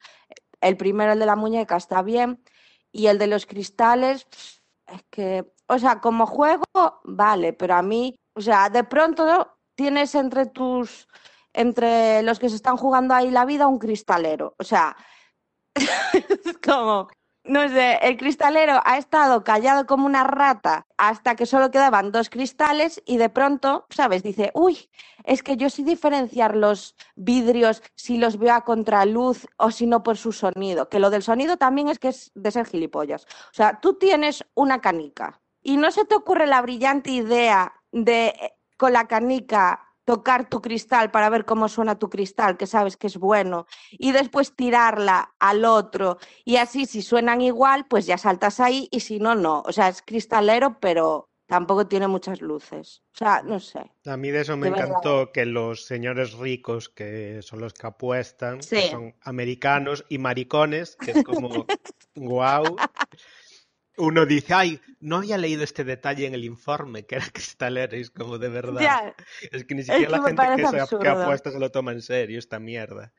[0.61, 2.43] El primero, el de la muñeca, está bien.
[2.91, 4.27] Y el de los cristales,
[4.87, 6.65] es que, o sea, como juego,
[7.03, 11.07] vale, pero a mí, o sea, de pronto tienes entre tus,
[11.53, 14.55] entre los que se están jugando ahí la vida, un cristalero.
[14.59, 14.95] O sea,
[15.75, 17.07] es como,
[17.45, 22.29] no sé, el cristalero ha estado callado como una rata hasta que solo quedaban dos
[22.29, 24.23] cristales y de pronto, ¿sabes?
[24.23, 24.89] Dice, uy,
[25.25, 30.03] es que yo sé diferenciar los vidrios si los veo a contraluz o si no
[30.03, 30.87] por su sonido.
[30.87, 33.25] Que lo del sonido también es que es de ser gilipollas.
[33.25, 38.27] O sea, tú tienes una canica y no se te ocurre la brillante idea de
[38.27, 42.97] eh, con la canica tocar tu cristal para ver cómo suena tu cristal, que sabes
[42.97, 48.17] que es bueno, y después tirarla al otro, y así si suenan igual, pues ya
[48.17, 49.63] saltas ahí, y si no, no.
[49.65, 53.03] O sea, es cristalero, pero tampoco tiene muchas luces.
[53.13, 53.91] O sea, no sé.
[54.05, 54.87] A mí de eso me De verdad.
[54.87, 60.95] encantó que los señores ricos, que son los que apuestan, que son americanos y maricones,
[60.95, 61.49] que es como,
[62.15, 62.75] wow.
[63.97, 68.01] Uno dice, ay, no había leído este detalle en el informe, que era cristalero, y
[68.01, 68.81] es como de verdad.
[68.81, 69.15] Ya,
[69.51, 72.01] Es que ni siquiera que la gente que, se, que apuesta se lo toma en
[72.01, 73.13] serio, esta mierda.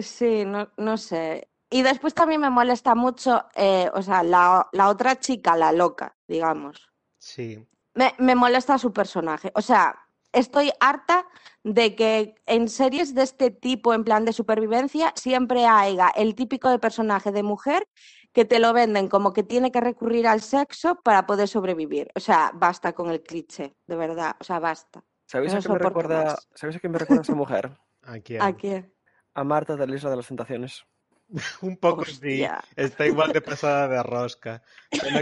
[0.00, 1.48] Sí, no, no sé.
[1.70, 6.16] Y después también me molesta mucho, eh, o sea, la, la otra chica, la loca,
[6.28, 6.88] digamos.
[7.18, 7.66] Sí.
[7.94, 9.50] Me, me molesta su personaje.
[9.54, 11.26] O sea, estoy harta
[11.64, 16.70] de que en series de este tipo, en plan de supervivencia, siempre haya el típico
[16.70, 17.88] de personaje de mujer
[18.32, 22.10] que te lo venden como que tiene que recurrir al sexo para poder sobrevivir.
[22.14, 24.36] O sea, basta con el cliché, de verdad.
[24.38, 25.02] O sea, basta.
[25.26, 26.48] ¿Sabéis No a qué me recuerda, más.
[26.54, 27.76] ¿sabéis a qué me recuerda esa mujer?
[28.02, 28.42] ¿A quién?
[28.42, 28.94] ¿A quién?
[29.34, 30.84] A Marta de la Isla de las Tentaciones.
[31.62, 34.62] Un poco sí, está igual de pasada de rosca.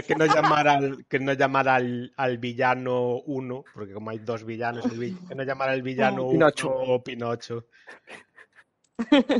[0.07, 4.43] Que no llamara al, que no llamara al, al villano uno, porque como hay dos
[4.45, 6.69] villanos, el que no llamara al villano uno Pinocho.
[6.71, 7.67] o Pinocho.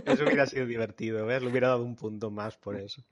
[0.05, 1.41] Eso hubiera sido divertido, ¿ves?
[1.41, 3.03] Le hubiera dado un punto más por eso.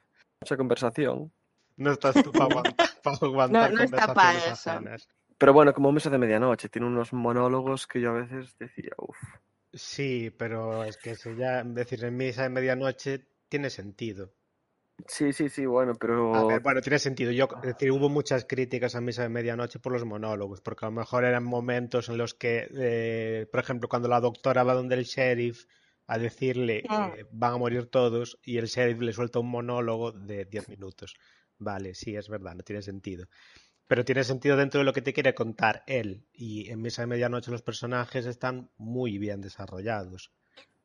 [0.41, 1.31] Mucha conversación.
[1.77, 4.69] No estás tú para aguantar, para aguantar No, no está pa' conversaciones eso.
[4.71, 5.09] ajenas.
[5.37, 9.17] Pero bueno, como Mesa de Medianoche, tiene unos monólogos que yo a veces decía, uff.
[9.73, 14.33] Sí, pero es que eso ya, es decir, en misa de medianoche tiene sentido.
[15.07, 16.33] Sí, sí, sí, bueno, pero...
[16.33, 17.29] A ver, bueno, tiene sentido.
[17.31, 20.89] Yo, es decir, hubo muchas críticas a Misa de Medianoche por los monólogos, porque a
[20.89, 24.95] lo mejor eran momentos en los que, eh, por ejemplo, cuando la doctora va donde
[24.95, 25.65] el sheriff
[26.07, 27.13] a decirle Ah.
[27.15, 31.13] eh, van a morir todos y el sheriff le suelta un monólogo de 10 minutos.
[31.59, 33.27] Vale, sí, es verdad, no tiene sentido.
[33.87, 36.25] Pero tiene sentido dentro de lo que te quiere contar él.
[36.33, 40.31] Y en Misa de Medianoche los personajes están muy bien desarrollados.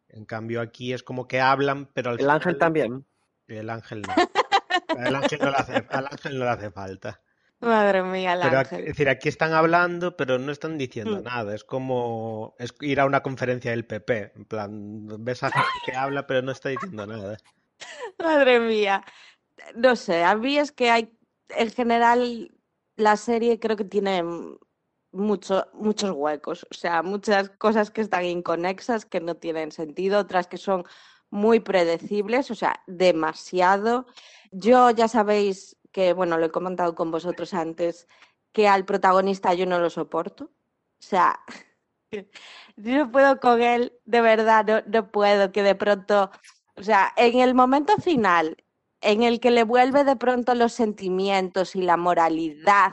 [0.09, 3.07] En cambio, aquí es como que hablan, pero al El ángel final- también.
[3.47, 4.15] el ángel no.
[5.07, 7.21] El ángel no le hace, al ángel no le hace falta.
[7.61, 8.81] Madre mía, el Pero aquí- ángel.
[8.81, 11.25] es decir, aquí están hablando, pero no están diciendo Mm.
[11.25, 11.55] nada.
[11.55, 14.33] Es como es ir a una conferencia del PP.
[14.37, 17.37] En plan, ves a gente que habla, pero no está diciendo nada.
[18.19, 19.05] Madre mía.
[19.75, 21.13] No sé, a mí es que hay,
[21.51, 22.51] en general,
[22.97, 24.23] la serie creo que tiene
[25.13, 26.67] mucho, muchos huecos.
[26.71, 30.85] O sea, muchas cosas que están inconexas, que no tienen sentido, otras que son
[31.31, 34.07] muy predecibles, o sea, demasiado.
[34.51, 38.09] Yo ya sabéis que, bueno, lo he comentado con vosotros antes,
[38.53, 40.45] que al protagonista yo no lo soporto.
[40.45, 41.41] O sea,
[42.77, 46.31] yo no puedo con él, de verdad, no, no puedo, que de pronto,
[46.77, 48.57] o sea, en el momento final,
[49.01, 52.93] en el que le vuelve de pronto los sentimientos y la moralidad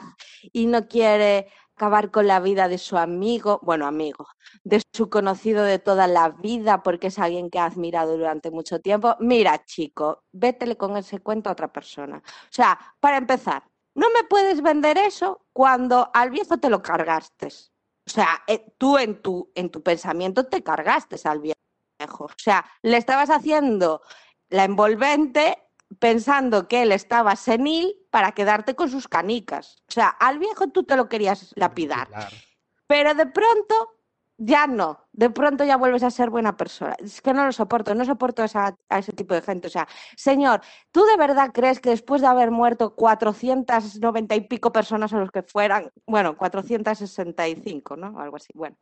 [0.51, 4.27] y no quiere acabar con la vida de su amigo, bueno, amigo,
[4.63, 8.79] de su conocido de toda la vida porque es alguien que ha admirado durante mucho
[8.79, 9.15] tiempo.
[9.19, 12.17] Mira, chico, vétele con ese cuento a otra persona.
[12.17, 17.47] O sea, para empezar, no me puedes vender eso cuando al viejo te lo cargaste.
[17.47, 21.55] O sea, eh, tú en tu, en tu pensamiento te cargaste al viejo.
[22.25, 24.01] O sea, le estabas haciendo
[24.49, 25.57] la envolvente
[25.99, 29.84] pensando que él estaba senil para quedarte con sus canicas.
[29.89, 32.08] O sea, al viejo tú te lo querías lapidar.
[32.88, 33.75] Pero de pronto
[34.38, 36.95] ya no, de pronto ya vuelves a ser buena persona.
[36.99, 39.67] Es que no lo soporto, no soporto esa- a ese tipo de gente.
[39.67, 40.62] O sea, señor,
[40.93, 45.32] ¿tú de verdad crees que después de haber muerto 490 y pico personas o los
[45.32, 48.17] que fueran, bueno, 465, ¿no?
[48.19, 48.78] Algo así, bueno,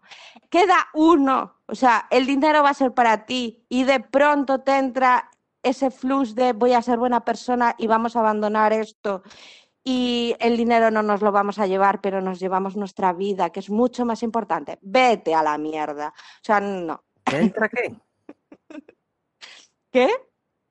[0.51, 4.77] queda uno, o sea, el dinero va a ser para ti y de pronto te
[4.77, 5.31] entra
[5.63, 9.23] ese flux de voy a ser buena persona y vamos a abandonar esto
[9.83, 13.59] y el dinero no nos lo vamos a llevar, pero nos llevamos nuestra vida, que
[13.59, 14.79] es mucho más importante.
[14.81, 16.13] Vete a la mierda.
[16.15, 17.03] O sea, no.
[17.23, 17.95] ¿Te entra qué?
[19.91, 20.09] ¿Qué?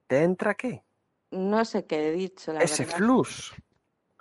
[0.07, 0.83] ¿Te entra qué?
[1.31, 2.99] No sé qué he dicho, la Ese verdad.
[2.99, 3.53] flux.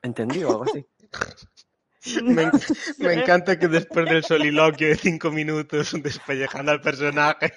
[0.02, 0.50] ¿Entendido?
[0.50, 0.86] Algo así.
[2.24, 2.50] Me,
[2.98, 7.54] me encanta que después del soliloquio de cinco minutos despellejando al personaje,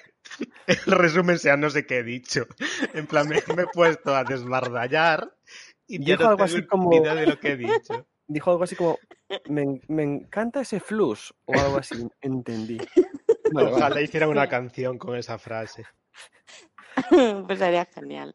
[0.67, 2.45] el resumen sea no sé qué he dicho.
[2.93, 5.35] En plan, me, me he puesto a desbardallar
[5.87, 8.07] y ya Dijo no algo tengo así como- de lo que he dicho.
[8.27, 8.97] Dijo algo así como,
[9.49, 12.79] me, me encanta ese flux, o algo así, entendí.
[13.53, 13.71] Vale.
[13.71, 15.85] Ojalá hicieran una canción con esa frase.
[17.47, 18.33] Pues sería genial.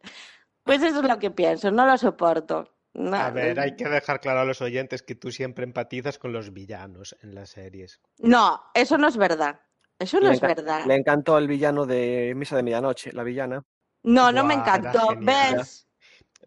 [0.63, 2.77] Pues eso es lo que pienso, no lo soporto.
[2.93, 6.33] No, A ver, hay que dejar claro a los oyentes que tú siempre empatizas con
[6.33, 8.01] los villanos en las series.
[8.19, 9.61] no, eso no es verdad.
[10.01, 10.85] Eso no Le es verdad.
[10.87, 13.63] Le encantó el villano de Misa de Medianoche, la villana.
[14.03, 15.09] No, no me Buah, encantó.
[15.21, 15.87] ¿Ves?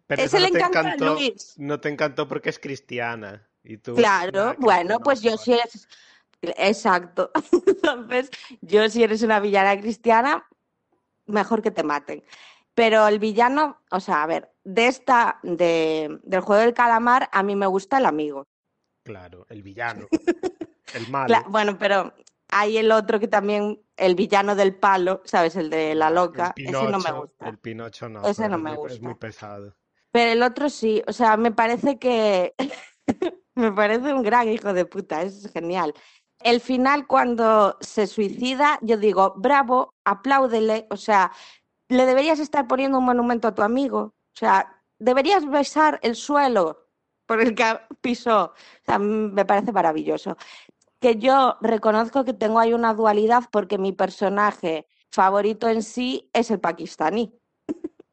[0.06, 1.54] Pero Ese le no te encanta a Luis.
[1.56, 3.48] no te encantó porque es cristiana.
[3.62, 5.88] Y tú, Claro, bueno, no, pues yo sí es.
[6.42, 7.30] Exacto.
[7.66, 10.46] Entonces, yo si eres una villana cristiana,
[11.26, 12.24] mejor que te maten.
[12.74, 17.42] Pero el villano, o sea, a ver, de esta, de, del juego del calamar, a
[17.44, 18.42] mí me gusta el amigo.
[19.04, 20.06] Claro, el villano.
[20.94, 21.34] el malo.
[21.48, 22.12] Bueno, pero
[22.54, 25.56] hay el otro que también, el villano del palo, ¿sabes?
[25.56, 27.48] El de la loca, el ese no me Pinocho, gusta.
[27.48, 28.24] El Pinocho no.
[28.26, 29.26] Ese no es me muy- Es muy gusta.
[29.26, 29.76] pesado.
[30.12, 32.54] Pero el otro sí, o sea, me parece que
[33.54, 35.92] me parece un gran hijo de puta, es genial.
[36.42, 41.32] El final cuando se suicida, yo digo, bravo, apláudele, o sea,
[41.88, 44.00] le deberías estar poniendo un monumento a tu amigo,
[44.34, 46.88] o sea, deberías besar el suelo
[47.26, 47.64] por el que
[48.00, 50.36] pisó, o sea, me parece maravilloso.
[51.00, 56.50] Que yo reconozco que tengo ahí una dualidad porque mi personaje favorito en sí es
[56.50, 57.38] el pakistaní.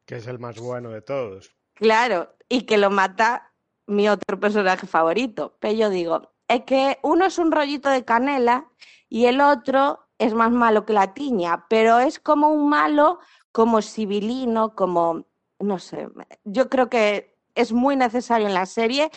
[0.06, 1.54] Que es el más bueno de todos.
[1.74, 3.52] Claro, y que lo mata
[3.86, 5.56] mi otro personaje favorito.
[5.60, 8.70] Pero yo digo, es que uno es un rollito de canela
[9.08, 13.18] y el otro es más malo que la tiña, pero es como un malo,
[13.50, 15.26] como civilino, como,
[15.58, 16.08] no sé,
[16.44, 19.10] yo creo que es muy necesario en la serie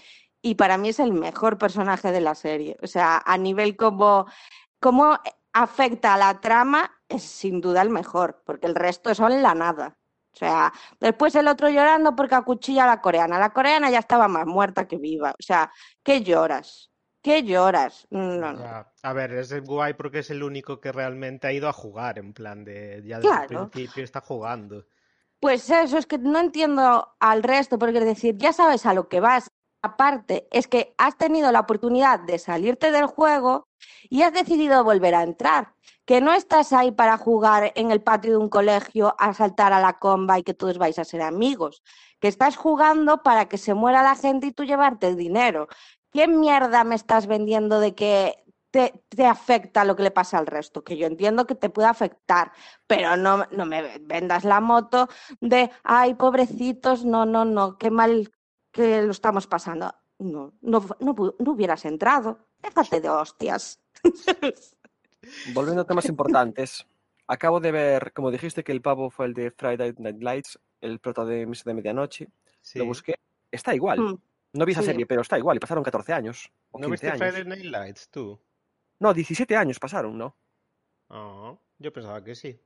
[0.45, 2.77] y para mí es el mejor personaje de la serie.
[2.83, 4.27] O sea, a nivel como,
[4.79, 5.17] como
[5.53, 9.97] afecta a la trama, es sin duda el mejor, porque el resto son la nada.
[10.31, 13.39] O sea, después el otro llorando porque acuchilla a la coreana.
[13.39, 15.31] La coreana ya estaba más muerta que viva.
[15.31, 15.71] O sea,
[16.03, 16.91] ¿qué lloras?
[17.23, 18.05] ¿Qué lloras?
[18.11, 18.85] No, no.
[19.01, 22.33] A ver, es guay porque es el único que realmente ha ido a jugar, en
[22.33, 24.85] plan de ya desde el principio está jugando.
[25.39, 29.09] Pues eso, es que no entiendo al resto, porque es decir, ya sabes a lo
[29.09, 29.49] que vas.
[29.85, 33.67] Aparte, es que has tenido la oportunidad de salirte del juego
[34.09, 35.75] y has decidido volver a entrar.
[36.05, 39.79] Que no estás ahí para jugar en el patio de un colegio, a saltar a
[39.79, 41.83] la comba y que todos vais a ser amigos.
[42.19, 45.67] Que estás jugando para que se muera la gente y tú llevarte el dinero.
[46.11, 50.47] ¿Qué mierda me estás vendiendo de que te, te afecta lo que le pasa al
[50.47, 50.83] resto?
[50.83, 52.51] Que yo entiendo que te puede afectar,
[52.87, 55.09] pero no, no me vendas la moto
[55.41, 58.31] de, ay, pobrecitos, no, no, no, qué mal
[58.75, 59.93] que lo estamos pasando.
[60.19, 61.15] No, no, no,
[61.51, 62.37] hubieras entrado.
[62.61, 63.79] Déjate de hostias.
[65.53, 66.85] Volviendo a temas importantes,
[67.27, 70.99] acabo de ver, como dijiste que el pavo fue el de Friday Night Lights, el
[70.99, 72.27] prota de Misa de Medianoche,
[72.61, 72.79] Sí.
[72.79, 73.15] lo busqué,
[73.51, 73.99] está igual.
[73.99, 74.17] Mm,
[74.53, 74.87] No vi esa sí.
[74.87, 76.51] serie, pero está igual, y pasaron 14 años.
[76.71, 77.19] O ¿No 15 viste años.
[77.19, 78.39] Friday Night Lights tú?
[78.99, 80.35] No, 17 años pasaron, ¿no?
[81.09, 82.59] Ah, yo pensaba que sí.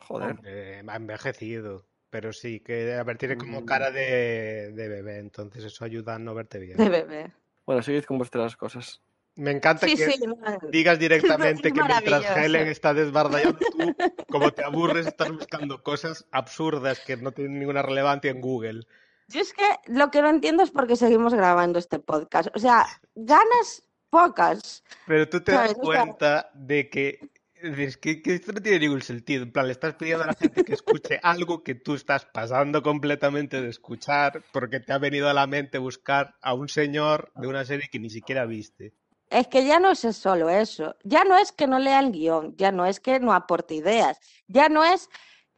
[0.00, 0.30] Joder.
[0.32, 1.84] Hombre, ha envejecido.
[2.12, 3.64] Pero sí, que a ver, tiene como Mm.
[3.64, 6.76] cara de, de bebé, entonces eso ayuda a no verte bien.
[6.76, 7.32] De bebé.
[7.64, 9.00] Bueno, seguid con vuestras cosas.
[9.34, 10.22] Me encanta Sí, que sí,
[10.70, 12.36] digas directamente Es que mientras.
[12.36, 13.96] Helen está desbardallando, tú,
[14.28, 18.82] como te aburres, estás buscando cosas absurdas que no tienen ninguna relevancia en Google.
[19.28, 22.50] Yo es que lo que no entiendo es por qué seguimos grabando este podcast.
[22.54, 24.84] O sea, ganas pocas.
[25.06, 27.30] Pero tú te das cuenta de que,
[27.62, 29.44] es que, que esto no tiene ningún sentido.
[29.44, 32.82] En plan, le estás pidiendo a la gente que escuche algo que tú estás pasando
[32.82, 37.46] completamente de escuchar porque te ha venido a la mente buscar a un señor de
[37.46, 38.94] una serie que ni siquiera viste.
[39.30, 40.96] Es que ya no es solo eso.
[41.04, 44.18] Ya no es que no lea el guion, ya no es que no aporte ideas,
[44.46, 45.08] ya no es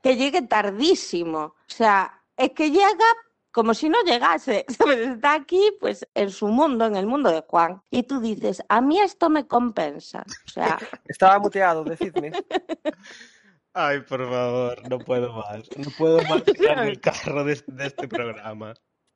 [0.02, 1.40] que llegue tardísimo.
[1.40, 3.04] O sea, es que llega
[3.54, 4.66] como si no llegase.
[4.76, 4.98] ¿sabes?
[4.98, 7.80] Está aquí, pues, en su mundo, en el mundo de Juan.
[7.90, 10.24] Y tú dices, a mí esto me compensa.
[10.46, 10.76] O sea,
[11.08, 12.32] Estaba muteado, decidme.
[13.72, 15.68] Ay, por favor, no puedo más.
[15.76, 18.74] No puedo más tirarme el carro de, de este programa.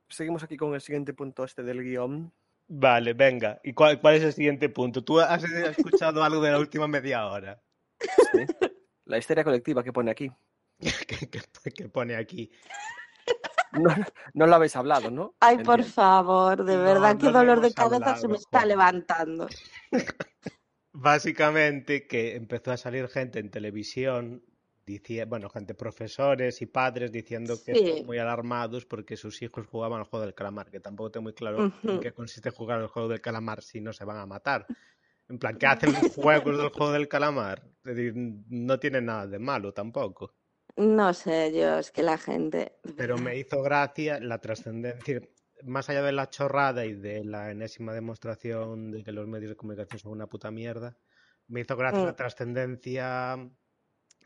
[0.08, 2.32] Seguimos aquí con el siguiente punto este del guion.
[2.68, 3.60] Vale, venga.
[3.62, 5.02] ¿Y cuál, cuál es el siguiente punto?
[5.02, 7.62] ¿Tú has escuchado algo de la última media hora?
[8.32, 8.44] Sí.
[9.04, 10.30] La histeria colectiva que pone aquí.
[10.78, 12.50] ¿Qué, qué- qué pone aquí?
[13.72, 13.94] No,
[14.34, 15.34] no lo habéis hablado, ¿no?
[15.40, 19.48] ay, por favor, de verdad, no qué lo dolor de cabeza se me está levantando.
[20.92, 24.42] Básicamente que empezó a salir gente en televisión,
[25.26, 27.84] bueno, gente, profesores y padres diciendo que Sí.
[27.88, 31.34] están muy alarmados porque sus hijos jugaban al juego del calamar, que tampoco tengo muy
[31.34, 34.66] claro en qué consiste jugar al juego del calamar si no se van a matar.
[35.28, 37.62] En plan, ¿qué hacen los juegos del juego del calamar?
[37.84, 40.32] Es decir, no tiene nada de malo tampoco.
[40.78, 42.72] No sé, yo, es que la gente.
[42.96, 45.20] Pero me hizo gracia la trascendencia,
[45.64, 49.56] más allá de la chorrada y de la enésima demostración de que los medios de
[49.56, 50.96] comunicación son una puta mierda,
[51.48, 52.16] me hizo gracia la Mm.
[52.16, 53.50] trascendencia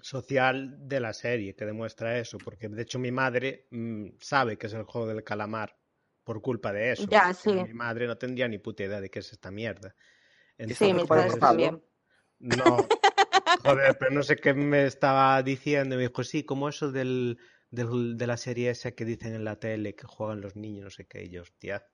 [0.00, 4.66] social de la serie que demuestra eso, porque de hecho mi madre mm, sabe que
[4.66, 5.78] es el juego del calamar
[6.24, 7.06] por culpa de eso.
[7.10, 7.52] Ya, sí.
[7.52, 9.94] Mi madre no tendría ni puta idea de qué es esta mierda.
[10.58, 11.82] Sí, padres Pablo, también.
[12.40, 12.76] No,
[13.56, 15.96] joder, pero no sé qué me estaba diciendo.
[15.96, 17.38] Me dijo, sí, como eso del,
[17.70, 20.90] del- de la serie esa que dicen en la tele que juegan los niños, no
[20.90, 21.24] sé qué.
[21.24, 21.86] Y yo, hostia,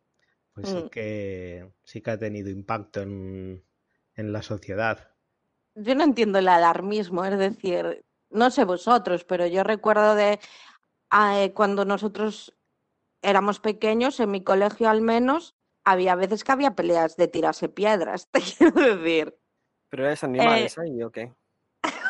[0.55, 0.89] pues sí Mm.
[0.91, 3.65] que, sí que ha tenido impacto en,
[4.17, 5.11] en la sociedad.
[5.75, 10.41] Yo no entiendo el alarmismo, es decir, no sé vosotros, pero yo recuerdo de
[11.13, 12.57] eh, cuando nosotros
[13.23, 18.29] éramos pequeños, en mi colegio al menos, había veces que había peleas de tirarse piedras,
[18.33, 19.39] te quiero decir.
[19.91, 21.35] ¿Pero es animales ahí o qué?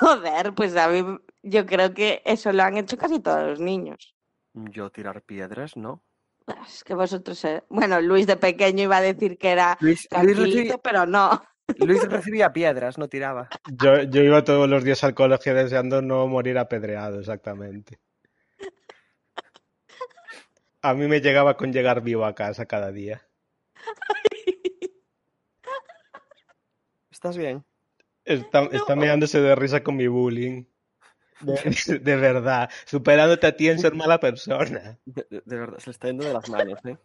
[0.00, 1.04] Joder, pues a mí
[1.42, 4.14] yo creo que eso lo han hecho casi todos los niños.
[4.54, 6.02] Yo tirar piedras, ¿no?
[6.66, 10.38] Es que vosotros, eh, bueno, Luis de pequeño iba a decir que era Luis, Luis
[10.38, 11.42] recibi- pero no.
[11.76, 13.48] Luis recibía piedras, no tiraba.
[13.78, 18.00] Yo, yo iba todos los días al colegio deseando no morir apedreado, exactamente.
[20.80, 23.22] A mí me llegaba con llegar vivo a casa cada día.
[27.10, 27.64] ¿Estás bien?
[28.28, 30.64] Está, está meándose de risa con mi bullying.
[31.40, 34.98] De, de verdad, superándote a ti en ser mala persona.
[35.04, 36.96] De, de- de verdad, se le está yendo de las manos, ¿eh?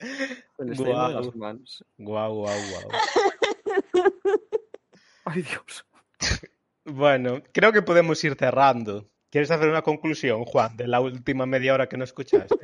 [0.00, 1.84] Se le está yendo de las manos.
[1.96, 2.90] Guau, guau, guau.
[5.24, 5.86] Ay, Dios.
[6.84, 9.08] Bueno, creo que podemos ir cerrando.
[9.30, 12.56] ¿Quieres hacer una conclusión, Juan, de la última media hora que no escuchaste?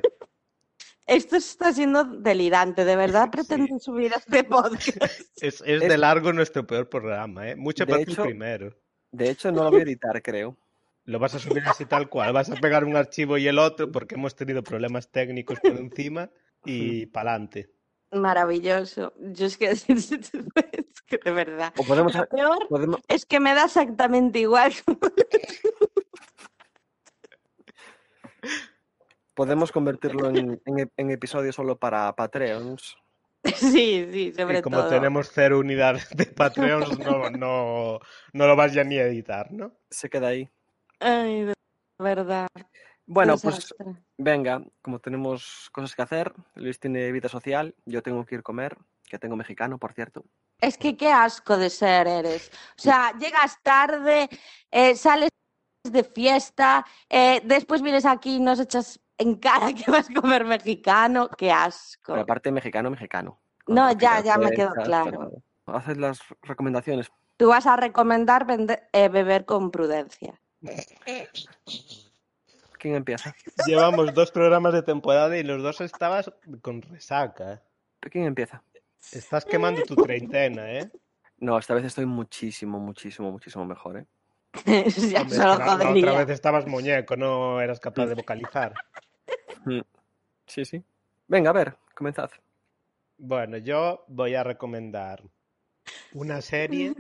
[1.07, 5.21] Esto está siendo delirante, de verdad pretenden subir este podcast.
[5.41, 7.57] Es, es de largo nuestro peor programa, ¿eh?
[7.57, 8.77] Mucho peor que el primero.
[9.11, 10.57] De hecho, no lo voy a editar, creo.
[11.05, 12.33] Lo vas a subir así tal cual.
[12.33, 16.31] Vas a pegar un archivo y el otro porque hemos tenido problemas técnicos por encima
[16.65, 17.73] y pa'lante.
[18.13, 19.13] Maravilloso.
[19.19, 21.73] Yo es que, es que de verdad.
[21.77, 24.73] O podemos, Lo peor podemos, es que me da exactamente igual.
[29.35, 32.97] Podemos convertirlo en, en ep- en episodio solo para Patreons.
[33.57, 34.89] Sí, sí, sobre Y como todo.
[34.89, 37.99] tenemos cero unidades de Patreon, no, no,
[38.33, 39.73] no lo vas ya ni a editar, ¿no?
[39.91, 40.49] Se queda ahí.
[41.01, 41.55] Ay, de
[41.99, 42.47] verdad.
[43.05, 43.97] Bueno, pues Desastre.
[44.17, 48.45] venga, como tenemos cosas que hacer, Luis tiene vida social, yo tengo que ir a
[48.45, 48.79] comer,
[49.09, 50.25] que tengo mexicano, por cierto.
[50.61, 52.49] Es que qué asco de ser eres.
[52.79, 54.29] O sea, llegas tarde,
[54.71, 55.31] eh, sales
[55.83, 60.45] de fiesta, eh, después vienes aquí y nos echas en cara que vas a comer
[60.45, 61.29] mexicano.
[61.37, 62.13] Qué asco.
[62.13, 63.41] Pero aparte mexicano, mexicano.
[63.67, 65.31] No, ya, ya me quedó claro.
[65.67, 67.11] Haced las recomendaciones.
[67.37, 68.47] Tú vas a recomendar
[68.93, 70.41] eh, beber con prudencia.
[72.79, 73.35] ¿Quién empieza?
[73.67, 77.63] Llevamos dos programas de temporada y los dos estabas con resaca.
[78.01, 78.63] ¿Quién empieza?
[79.13, 80.91] Estás quemando tu treintena, ¿eh?
[81.39, 84.07] No, esta vez estoy muchísimo, muchísimo, muchísimo mejor, ¿eh?
[84.67, 86.11] ya Hombre, solo la- la jodería.
[86.13, 88.75] otra vez estabas muñeco, no eras capaz de vocalizar.
[89.65, 89.81] Mm.
[90.47, 90.83] Sí, sí.
[91.29, 92.31] Venga, a ver, comenzad.
[93.19, 95.23] Bueno, yo voy a recomendar
[96.15, 96.95] una serie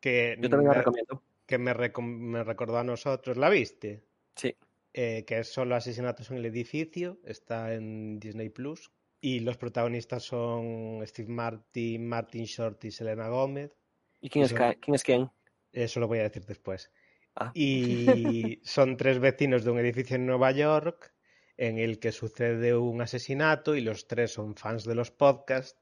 [0.00, 1.22] que, Yo también la me, recomiendo.
[1.46, 3.36] que me, recom- me recordó a nosotros.
[3.36, 4.04] ¿La viste?
[4.36, 4.54] Sí.
[4.94, 8.90] Eh, que es solo asesinatos en el edificio, está en Disney Plus.
[9.20, 13.72] Y los protagonistas son Steve Martin, Martin Short y Selena Gómez.
[14.20, 15.30] ¿Y quién es, Son- quién es quién?
[15.72, 16.90] Eso lo voy a decir después.
[17.36, 17.52] Ah.
[17.54, 18.06] Y
[18.64, 21.12] son tres vecinos de un edificio en Nueva York
[21.56, 25.80] en el que sucede un asesinato y los tres son fans de los podcasts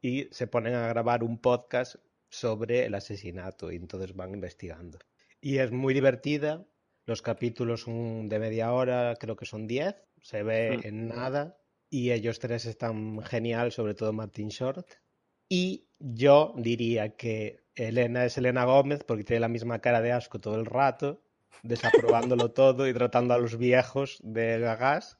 [0.00, 1.96] y se ponen a grabar un podcast
[2.28, 4.98] sobre el asesinato y entonces van investigando.
[5.40, 6.66] Y es muy divertida.
[7.06, 10.86] Los capítulos son de media hora, creo que son 10, se ve Mm.
[10.86, 11.58] en nada
[11.88, 14.86] y ellos tres están genial, sobre todo Martin Short.
[15.48, 20.40] Y yo diría que Elena es Elena Gómez porque tiene la misma cara de asco
[20.40, 21.22] todo el rato,
[21.62, 25.18] desaprobándolo todo y tratando a los viejos de gagas.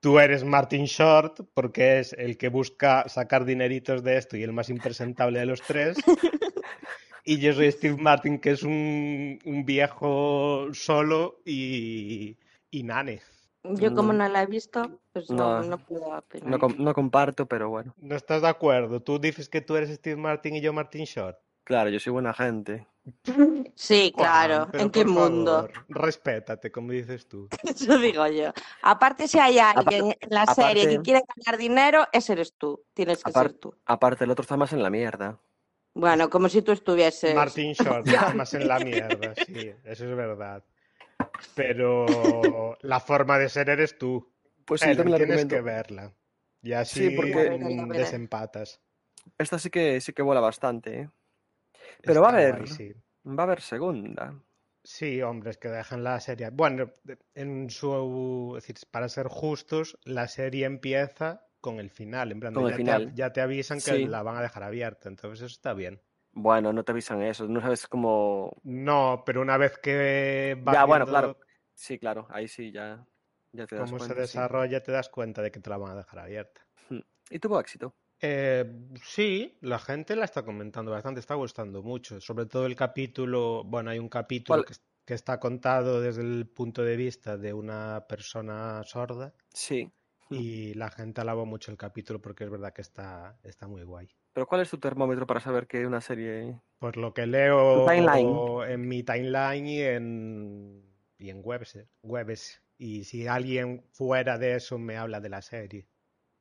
[0.00, 4.52] Tú eres Martin Short porque es el que busca sacar dineritos de esto y el
[4.52, 5.98] más impresentable de los tres.
[7.24, 12.38] Y yo soy Steve Martin, que es un, un viejo solo y,
[12.70, 13.20] y nane.
[13.64, 14.20] Yo como No.
[14.24, 15.68] no la he visto, pues no, No.
[15.70, 16.58] no puedo opinar.
[16.78, 17.92] No comparto, pero bueno.
[17.98, 19.02] ¿No estás de acuerdo?
[19.02, 21.36] Tú dices que tú eres Steve Martin y yo Martin Short.
[21.68, 22.86] Claro, yo soy buena gente.
[23.74, 24.68] Sí, claro.
[24.70, 25.52] Juan, ¿En qué por mundo?
[25.68, 27.46] favor, respétate, como dices tú.
[27.62, 28.52] Eso digo yo.
[28.82, 32.82] Aparte, si hay alguien en la serie que quiere ganar dinero, ese eres tú.
[32.94, 33.74] Tienes que Apar- ser tú.
[33.84, 35.38] Aparte, el otro está más en la mierda.
[35.92, 37.34] Bueno, como si tú estuvieses.
[37.34, 40.64] Martin Short está más en la mierda, sí, eso es verdad.
[41.54, 44.32] Pero la forma de ser eres tú.
[44.64, 46.12] Pues sí, Ellen, también la tienes que verla.
[46.62, 47.98] Y así Sí, porque- veré, veré.
[47.98, 48.80] desempatas.
[49.36, 51.10] Esta sí que sí que vuela bastante, ¿eh?
[52.02, 52.92] Pero va a haber, guay, sí.
[53.26, 54.34] va a haber segunda.
[54.84, 56.50] Sí, hombres, que dejan la serie.
[56.50, 56.90] Bueno,
[57.34, 58.54] en su.
[58.56, 62.32] Es decir, para ser justos, la serie empieza con el final.
[62.32, 63.14] En plan, ya, Te, final.
[63.14, 64.06] ya te avisan que Sí.
[64.06, 65.08] la van a dejar abierta.
[65.08, 66.00] Entonces, eso está bien.
[66.32, 68.52] Bueno, no te avisan eso, no sabes cómo.
[68.62, 71.38] No, pero una vez que vas Ya, bueno, viendo claro.
[71.74, 73.04] Sí, claro, ahí sí ya,
[73.52, 74.14] ya te das cómo se cuenta.
[74.14, 74.20] sí.
[74.38, 76.60] desarrolla, te das cuenta de que te la van a dejar abierta.
[77.30, 77.94] Y tuvo éxito.
[78.20, 78.64] Eh,
[79.02, 82.20] sí, la gente la está comentando bastante, está gustando mucho.
[82.20, 86.82] Sobre todo el capítulo, bueno, hay un capítulo que, que, está contado desde el punto
[86.82, 89.34] de vista de una persona sorda.
[89.52, 89.90] Sí.
[90.30, 94.08] Y la gente alaba mucho el capítulo porque es verdad que está, está muy guay.
[94.32, 96.60] ¿Pero cuál es tu termómetro para saber que una serie...
[96.78, 100.82] Pues lo que leo en mi timeline y en,
[101.18, 102.62] y en webs, webs.
[102.76, 105.88] Y si alguien fuera de eso me habla de la serie.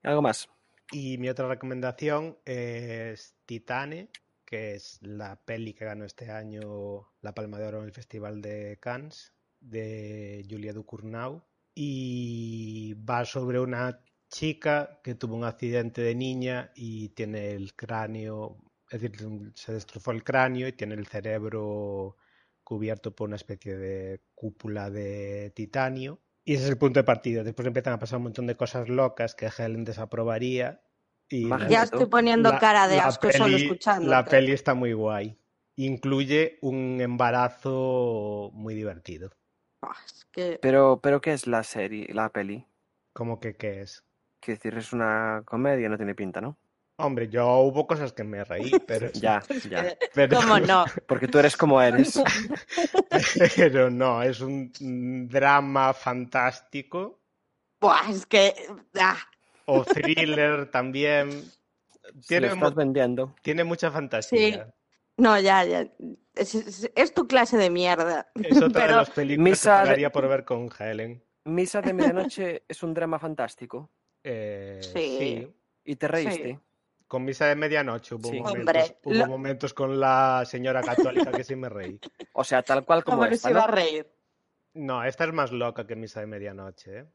[0.03, 0.49] ¿Algo más?
[0.91, 4.09] Y mi otra recomendación es Titane,
[4.45, 8.41] que es la peli que ganó este año la Palma de Oro en el Festival
[8.41, 11.43] de Cannes, de Julia Ducournau
[11.79, 18.57] y va sobre una chica que tuvo un accidente de niña y tiene el cráneo,
[18.89, 22.17] es decir, se destrozó el cráneo y tiene el cerebro
[22.63, 26.19] cubierto por una especie de cúpula de titanio.
[26.47, 27.43] Y ese es el punto de partida.
[27.43, 30.79] Después empiezan a pasar un montón de cosas locas que Helen desaprobaría.
[31.27, 34.09] Y ya estoy poniendo cara de asco solo escuchando.
[34.09, 35.37] La peli está muy guay.
[35.75, 39.33] Incluye un embarazo muy divertido.
[40.61, 42.65] Pero, pero ¿qué es la serie, la peli?
[43.11, 44.05] ¿Cómo que qué es?
[44.39, 46.57] Que decir, es una comedia, no tiene pinta, ¿no?
[46.99, 49.11] Hombre, yo hubo cosas que me reí, pero...
[49.13, 49.95] ya, ya.
[50.13, 50.37] Pero...
[50.37, 50.85] ¿Cómo no?
[51.07, 52.19] Porque tú eres como eres.
[53.55, 57.19] pero no, es un drama fantástico.
[57.79, 58.53] Buah, es que...
[58.99, 59.17] Ah.
[59.65, 61.51] O thriller también.
[62.27, 63.35] Tiene, estás vendiendo.
[63.41, 64.65] Tiene mucha fantasía.
[64.65, 64.71] Sí.
[65.17, 65.87] No, ya, ya.
[66.33, 68.31] Es, es, es, tu clase de mierda.
[68.35, 68.87] Es otra Pero...
[68.87, 70.09] de las películas Misa que de...
[70.09, 71.23] por ver con Helen.
[71.45, 73.91] Misa de Medianoche es un drama fantástico.
[74.23, 75.17] Eh, sí.
[75.19, 75.53] sí.
[75.83, 76.53] ¿Y te reíste?
[76.53, 76.59] Sí.
[77.07, 78.39] Con Misa de Medianoche hubo, Sí.
[78.41, 81.99] momentos, Hombre, hubo lo- momentos con la señora católica que sí me reí.
[82.33, 83.73] O sea, tal cual como ¿Cómo que esta, se iba a ¿no?
[83.73, 84.07] reír?
[84.73, 86.99] No, esta es más loca que Misa de Medianoche.
[86.99, 87.05] ¿eh?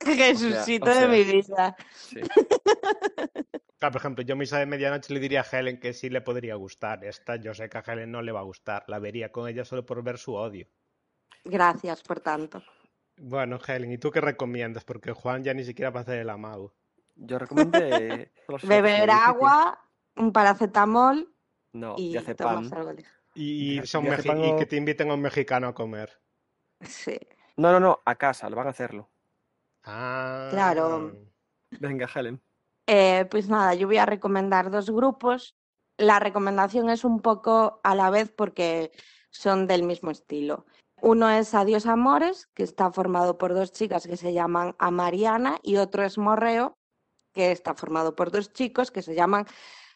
[0.04, 1.76] Jesucito o sea- de mi vida.
[1.94, 2.20] Sí.
[3.78, 6.54] Claro, por ejemplo, yo Misa de Medianoche le diría a Helen que sí le podría
[6.56, 7.02] gustar.
[7.02, 8.84] Esta yo sé que a Helen no le va a gustar.
[8.88, 10.66] La vería con ella solo por ver su odio.
[11.44, 12.62] Gracias por tanto.
[13.16, 14.84] Bueno, Helen, ¿y tú qué recomiendas?
[14.84, 16.74] Porque Juan ya ni siquiera va a hacer el amago.
[17.20, 18.32] Yo recomendé...
[18.62, 19.78] Beber agua,
[20.16, 21.32] un paracetamol.
[21.72, 22.72] No, y hace pan.
[22.72, 23.04] algo de...
[23.86, 26.20] Son y que te inviten a un mexicano a comer.
[26.80, 27.16] Sí.
[27.56, 29.08] No, no, no, a casa, lo van a hacerlo.
[29.84, 30.48] Ah.
[30.50, 31.12] Claro.
[31.78, 32.40] Venga, Helen.
[32.86, 35.54] Eh, pues nada, yo voy a recomendar dos grupos.
[35.96, 38.90] La recomendación es un poco a la vez porque
[39.30, 40.66] son del mismo estilo.
[41.02, 45.76] Uno es Adiós Amores, que está formado por dos chicas que se llaman Amariana, y
[45.76, 46.74] otro es Morreo,
[47.32, 49.46] que está formado por dos chicos que se llaman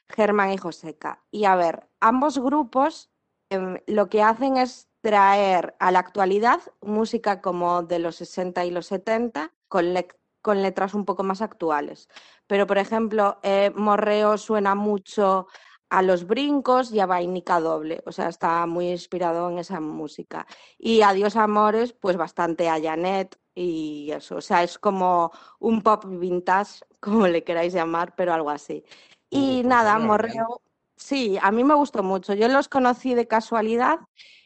[0.09, 1.23] Germán y Joseca.
[1.31, 3.11] Y a ver, ambos grupos
[3.51, 8.71] em, lo que hacen es traer a la actualidad música como de los 60 y
[8.71, 10.09] los 70 con, le-
[10.43, 12.09] con letras un poco más actuales.
[12.47, 15.47] Pero, por ejemplo, eh, Morreo suena mucho
[15.91, 20.47] a los brincos y a vainica doble, o sea, está muy inspirado en esa música.
[20.79, 25.31] Y Adiós Amores, pues bastante a Janet y eso, o sea, es como
[25.61, 28.83] un pop vintage, como le queráis llamar, pero algo así.
[29.29, 29.99] Y Uh, pues nada.
[29.99, 30.63] Morreo,
[30.97, 32.33] sí, a mí me gustó mucho.
[32.35, 34.01] Yo los conocí de casualidad,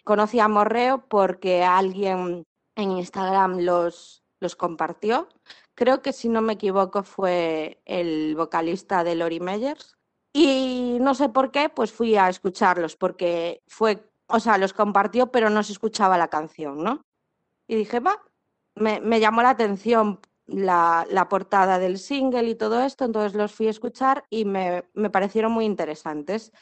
[0.04, 2.44] conocí a Morreo porque alguien
[2.74, 5.28] en Instagram los, los compartió.
[5.74, 9.96] Creo que si no me equivoco fue el vocalista de Lori Meyers.
[10.32, 15.30] Y no sé por qué, pues fui a escucharlos porque fue, o sea, los compartió,
[15.30, 17.02] pero no se escuchaba la canción, ¿no?
[17.66, 18.20] Y dije, va,
[18.74, 23.68] me, me llamó la atención la, portada del single y todo esto, entonces los fui
[23.68, 26.52] a escuchar y me, me parecieron muy interesantes.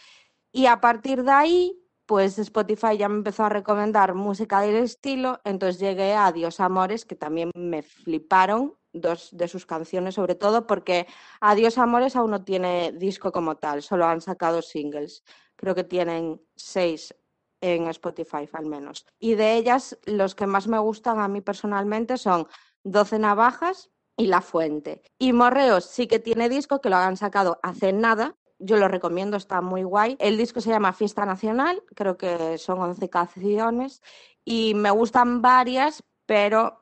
[0.52, 5.40] Y a partir de ahí, pues Spotify ya me empezó a recomendar música del estilo,
[5.44, 10.66] entonces llegué a Adiós Amores, que también me fliparon dos de sus canciones, sobre todo
[10.66, 11.06] porque
[11.40, 15.24] Adiós Amores aún no tiene disco como tal, solo han sacado singles.
[15.56, 17.14] Creo que tienen seis
[17.60, 19.06] en Spotify al menos.
[19.18, 22.46] Y de ellas, los que más me gustan a mí personalmente son
[22.86, 25.02] 12 Navajas y La Fuente.
[25.18, 28.36] Y Morreos sí que tiene disco, que lo han sacado hace nada.
[28.58, 30.16] Yo lo recomiendo, está muy guay.
[30.18, 34.02] El disco se llama Fiesta Nacional, creo que son 11 canciones
[34.44, 36.78] y me gustan varias, pero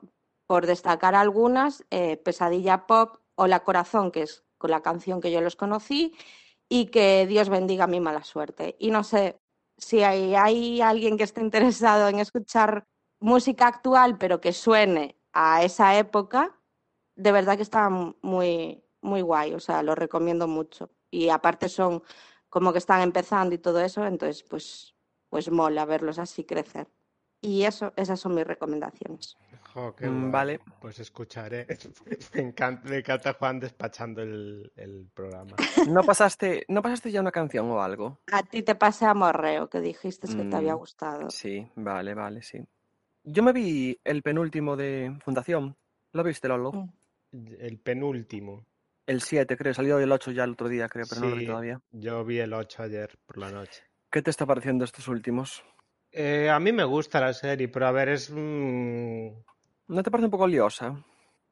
[0.47, 5.41] por destacar algunas, eh, Pesadilla Pop, Hola Corazón, que es con la canción que yo
[5.41, 6.13] los conocí,
[6.69, 8.75] y que Dios bendiga mi mala suerte.
[8.79, 9.39] Y no sé
[9.77, 12.85] si hay alguien que esté interesado en escuchar
[13.19, 16.57] música actual, pero que suene a esa época,
[17.15, 20.89] de verdad que está muy, muy guay, o sea, lo recomiendo mucho.
[21.11, 22.01] Y aparte son
[22.49, 24.95] como que están empezando y todo eso, entonces pues,
[25.29, 26.87] pues mola verlos así crecer.
[27.41, 29.37] Y eso, esas son mis recomendaciones.
[29.73, 30.59] Jo, qué Mm, vale.
[30.81, 31.67] Pues escucharé.
[32.33, 35.55] Me encanta, me encanta Juan despachando el, el programa.
[35.85, 38.19] ¿No pasaste, ¿No pasaste ya una canción o algo?
[38.31, 41.29] A ti te pasé a Morreo, que dijiste que te había Mm, gustado.
[41.29, 42.65] Sí, vale, vale, sí.
[43.27, 45.75] Yo me vi el penúltimo de Fundación.
[46.13, 46.71] ¿Lo viste, Lolo?
[46.73, 46.89] Mm.
[47.59, 48.65] El penúltimo.
[49.07, 49.73] El 7, creo.
[49.73, 51.79] Salió el 8 ya el otro día, creo, pero no lo vi todavía.
[51.91, 53.83] yo vi el 8 ayer por la noche.
[54.11, 55.63] ¿Qué te está pareciendo estos últimos?
[56.11, 58.29] Eh, a mí me gusta la serie, pero a ver, es...
[58.31, 59.27] mm,
[59.87, 61.03] ¿No te parece un poco liosa?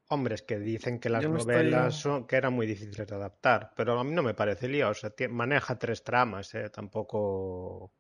[0.10, 3.72] Hombre, es que dicen que las estoy- novelas son, que eran muy difíciles de adaptar,
[3.76, 5.12] pero a mí no me parece liosa.
[5.30, 7.92] maneja tres tramas, eh, tampoco...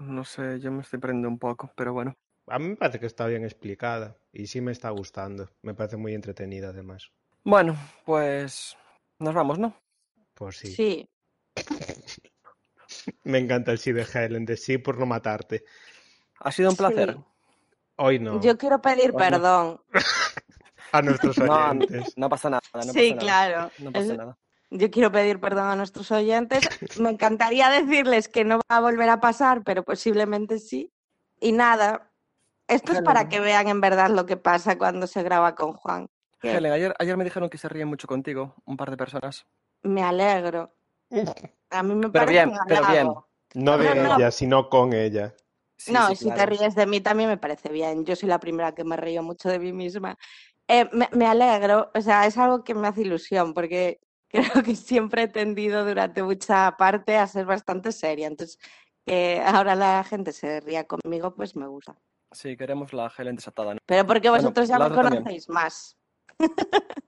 [0.00, 2.14] No sé, yo me estoy perdiendo un poco, pero bueno.
[2.50, 5.48] A mí me parece que está bien explicada y sí me está gustando.
[5.62, 7.10] Me parece muy entretenida además.
[7.44, 8.76] Bueno, pues
[9.18, 9.74] nos vamos, ¿no?
[10.34, 10.72] Pues sí.
[10.74, 11.08] Sí.
[13.24, 15.64] Me encanta el sí de Helen, de sí por no matarte.
[16.40, 17.14] Ha sido un placer.
[17.14, 17.24] Sí.
[17.96, 18.40] Hoy no.
[18.40, 19.80] Yo quiero pedir perdón.
[20.92, 22.14] A nuestros No, oyentes.
[22.16, 22.62] no pasa nada.
[22.74, 23.18] No Sí, pasa nada.
[23.20, 23.70] claro.
[23.78, 24.38] No pasa Es- nada.
[24.72, 26.68] Yo quiero pedir perdón a nuestros oyentes.
[27.00, 30.92] Me encantaría decirles que no va a volver a pasar, pero posiblemente sí.
[31.40, 32.09] Y nada,
[32.70, 36.08] esto es para que vean en verdad lo que pasa cuando se graba con Juan.
[36.42, 39.46] Helen, ayer, ayer me dijeron que se ríen mucho contigo, un par de personas.
[39.82, 40.72] me alegro.
[41.70, 43.06] A mí me Pero parece bien, pero bien.
[43.54, 44.16] No de No, no.
[44.16, 45.34] ella, sino con ella.
[45.76, 48.04] Sí, no, sí, si te ríes de mí también me parece bien.
[48.04, 50.18] Yo soy la primera que me río mucho de mí misma.
[50.68, 54.76] Eh, me, me alegro, o sea, es algo que me hace ilusión porque creo que
[54.76, 58.26] siempre he tendido durante mucha parte a ser bastante seria.
[58.26, 58.58] Entonces,
[59.06, 61.96] que ahora la gente se ría conmigo, pues me gusta.
[62.32, 63.74] Sí, queremos la Helen desatada.
[63.74, 63.80] ¿no?
[63.86, 65.22] Pero porque Bueno, vosotros ya me también.
[65.22, 65.96] conocéis más.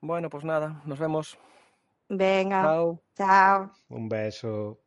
[0.00, 1.38] Bueno, pues nada, nos vemos.
[2.10, 3.02] Venga, Chao.
[3.16, 3.72] chao.
[3.88, 4.78] Un beso.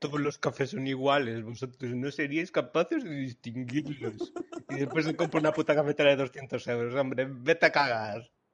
[0.00, 4.32] Todos los cafés son iguales, vosotros no seríais capaces de distinguirlos.
[4.70, 8.28] Y después se compra una puta cafetera de 200 euros, hombre, vete a cagar.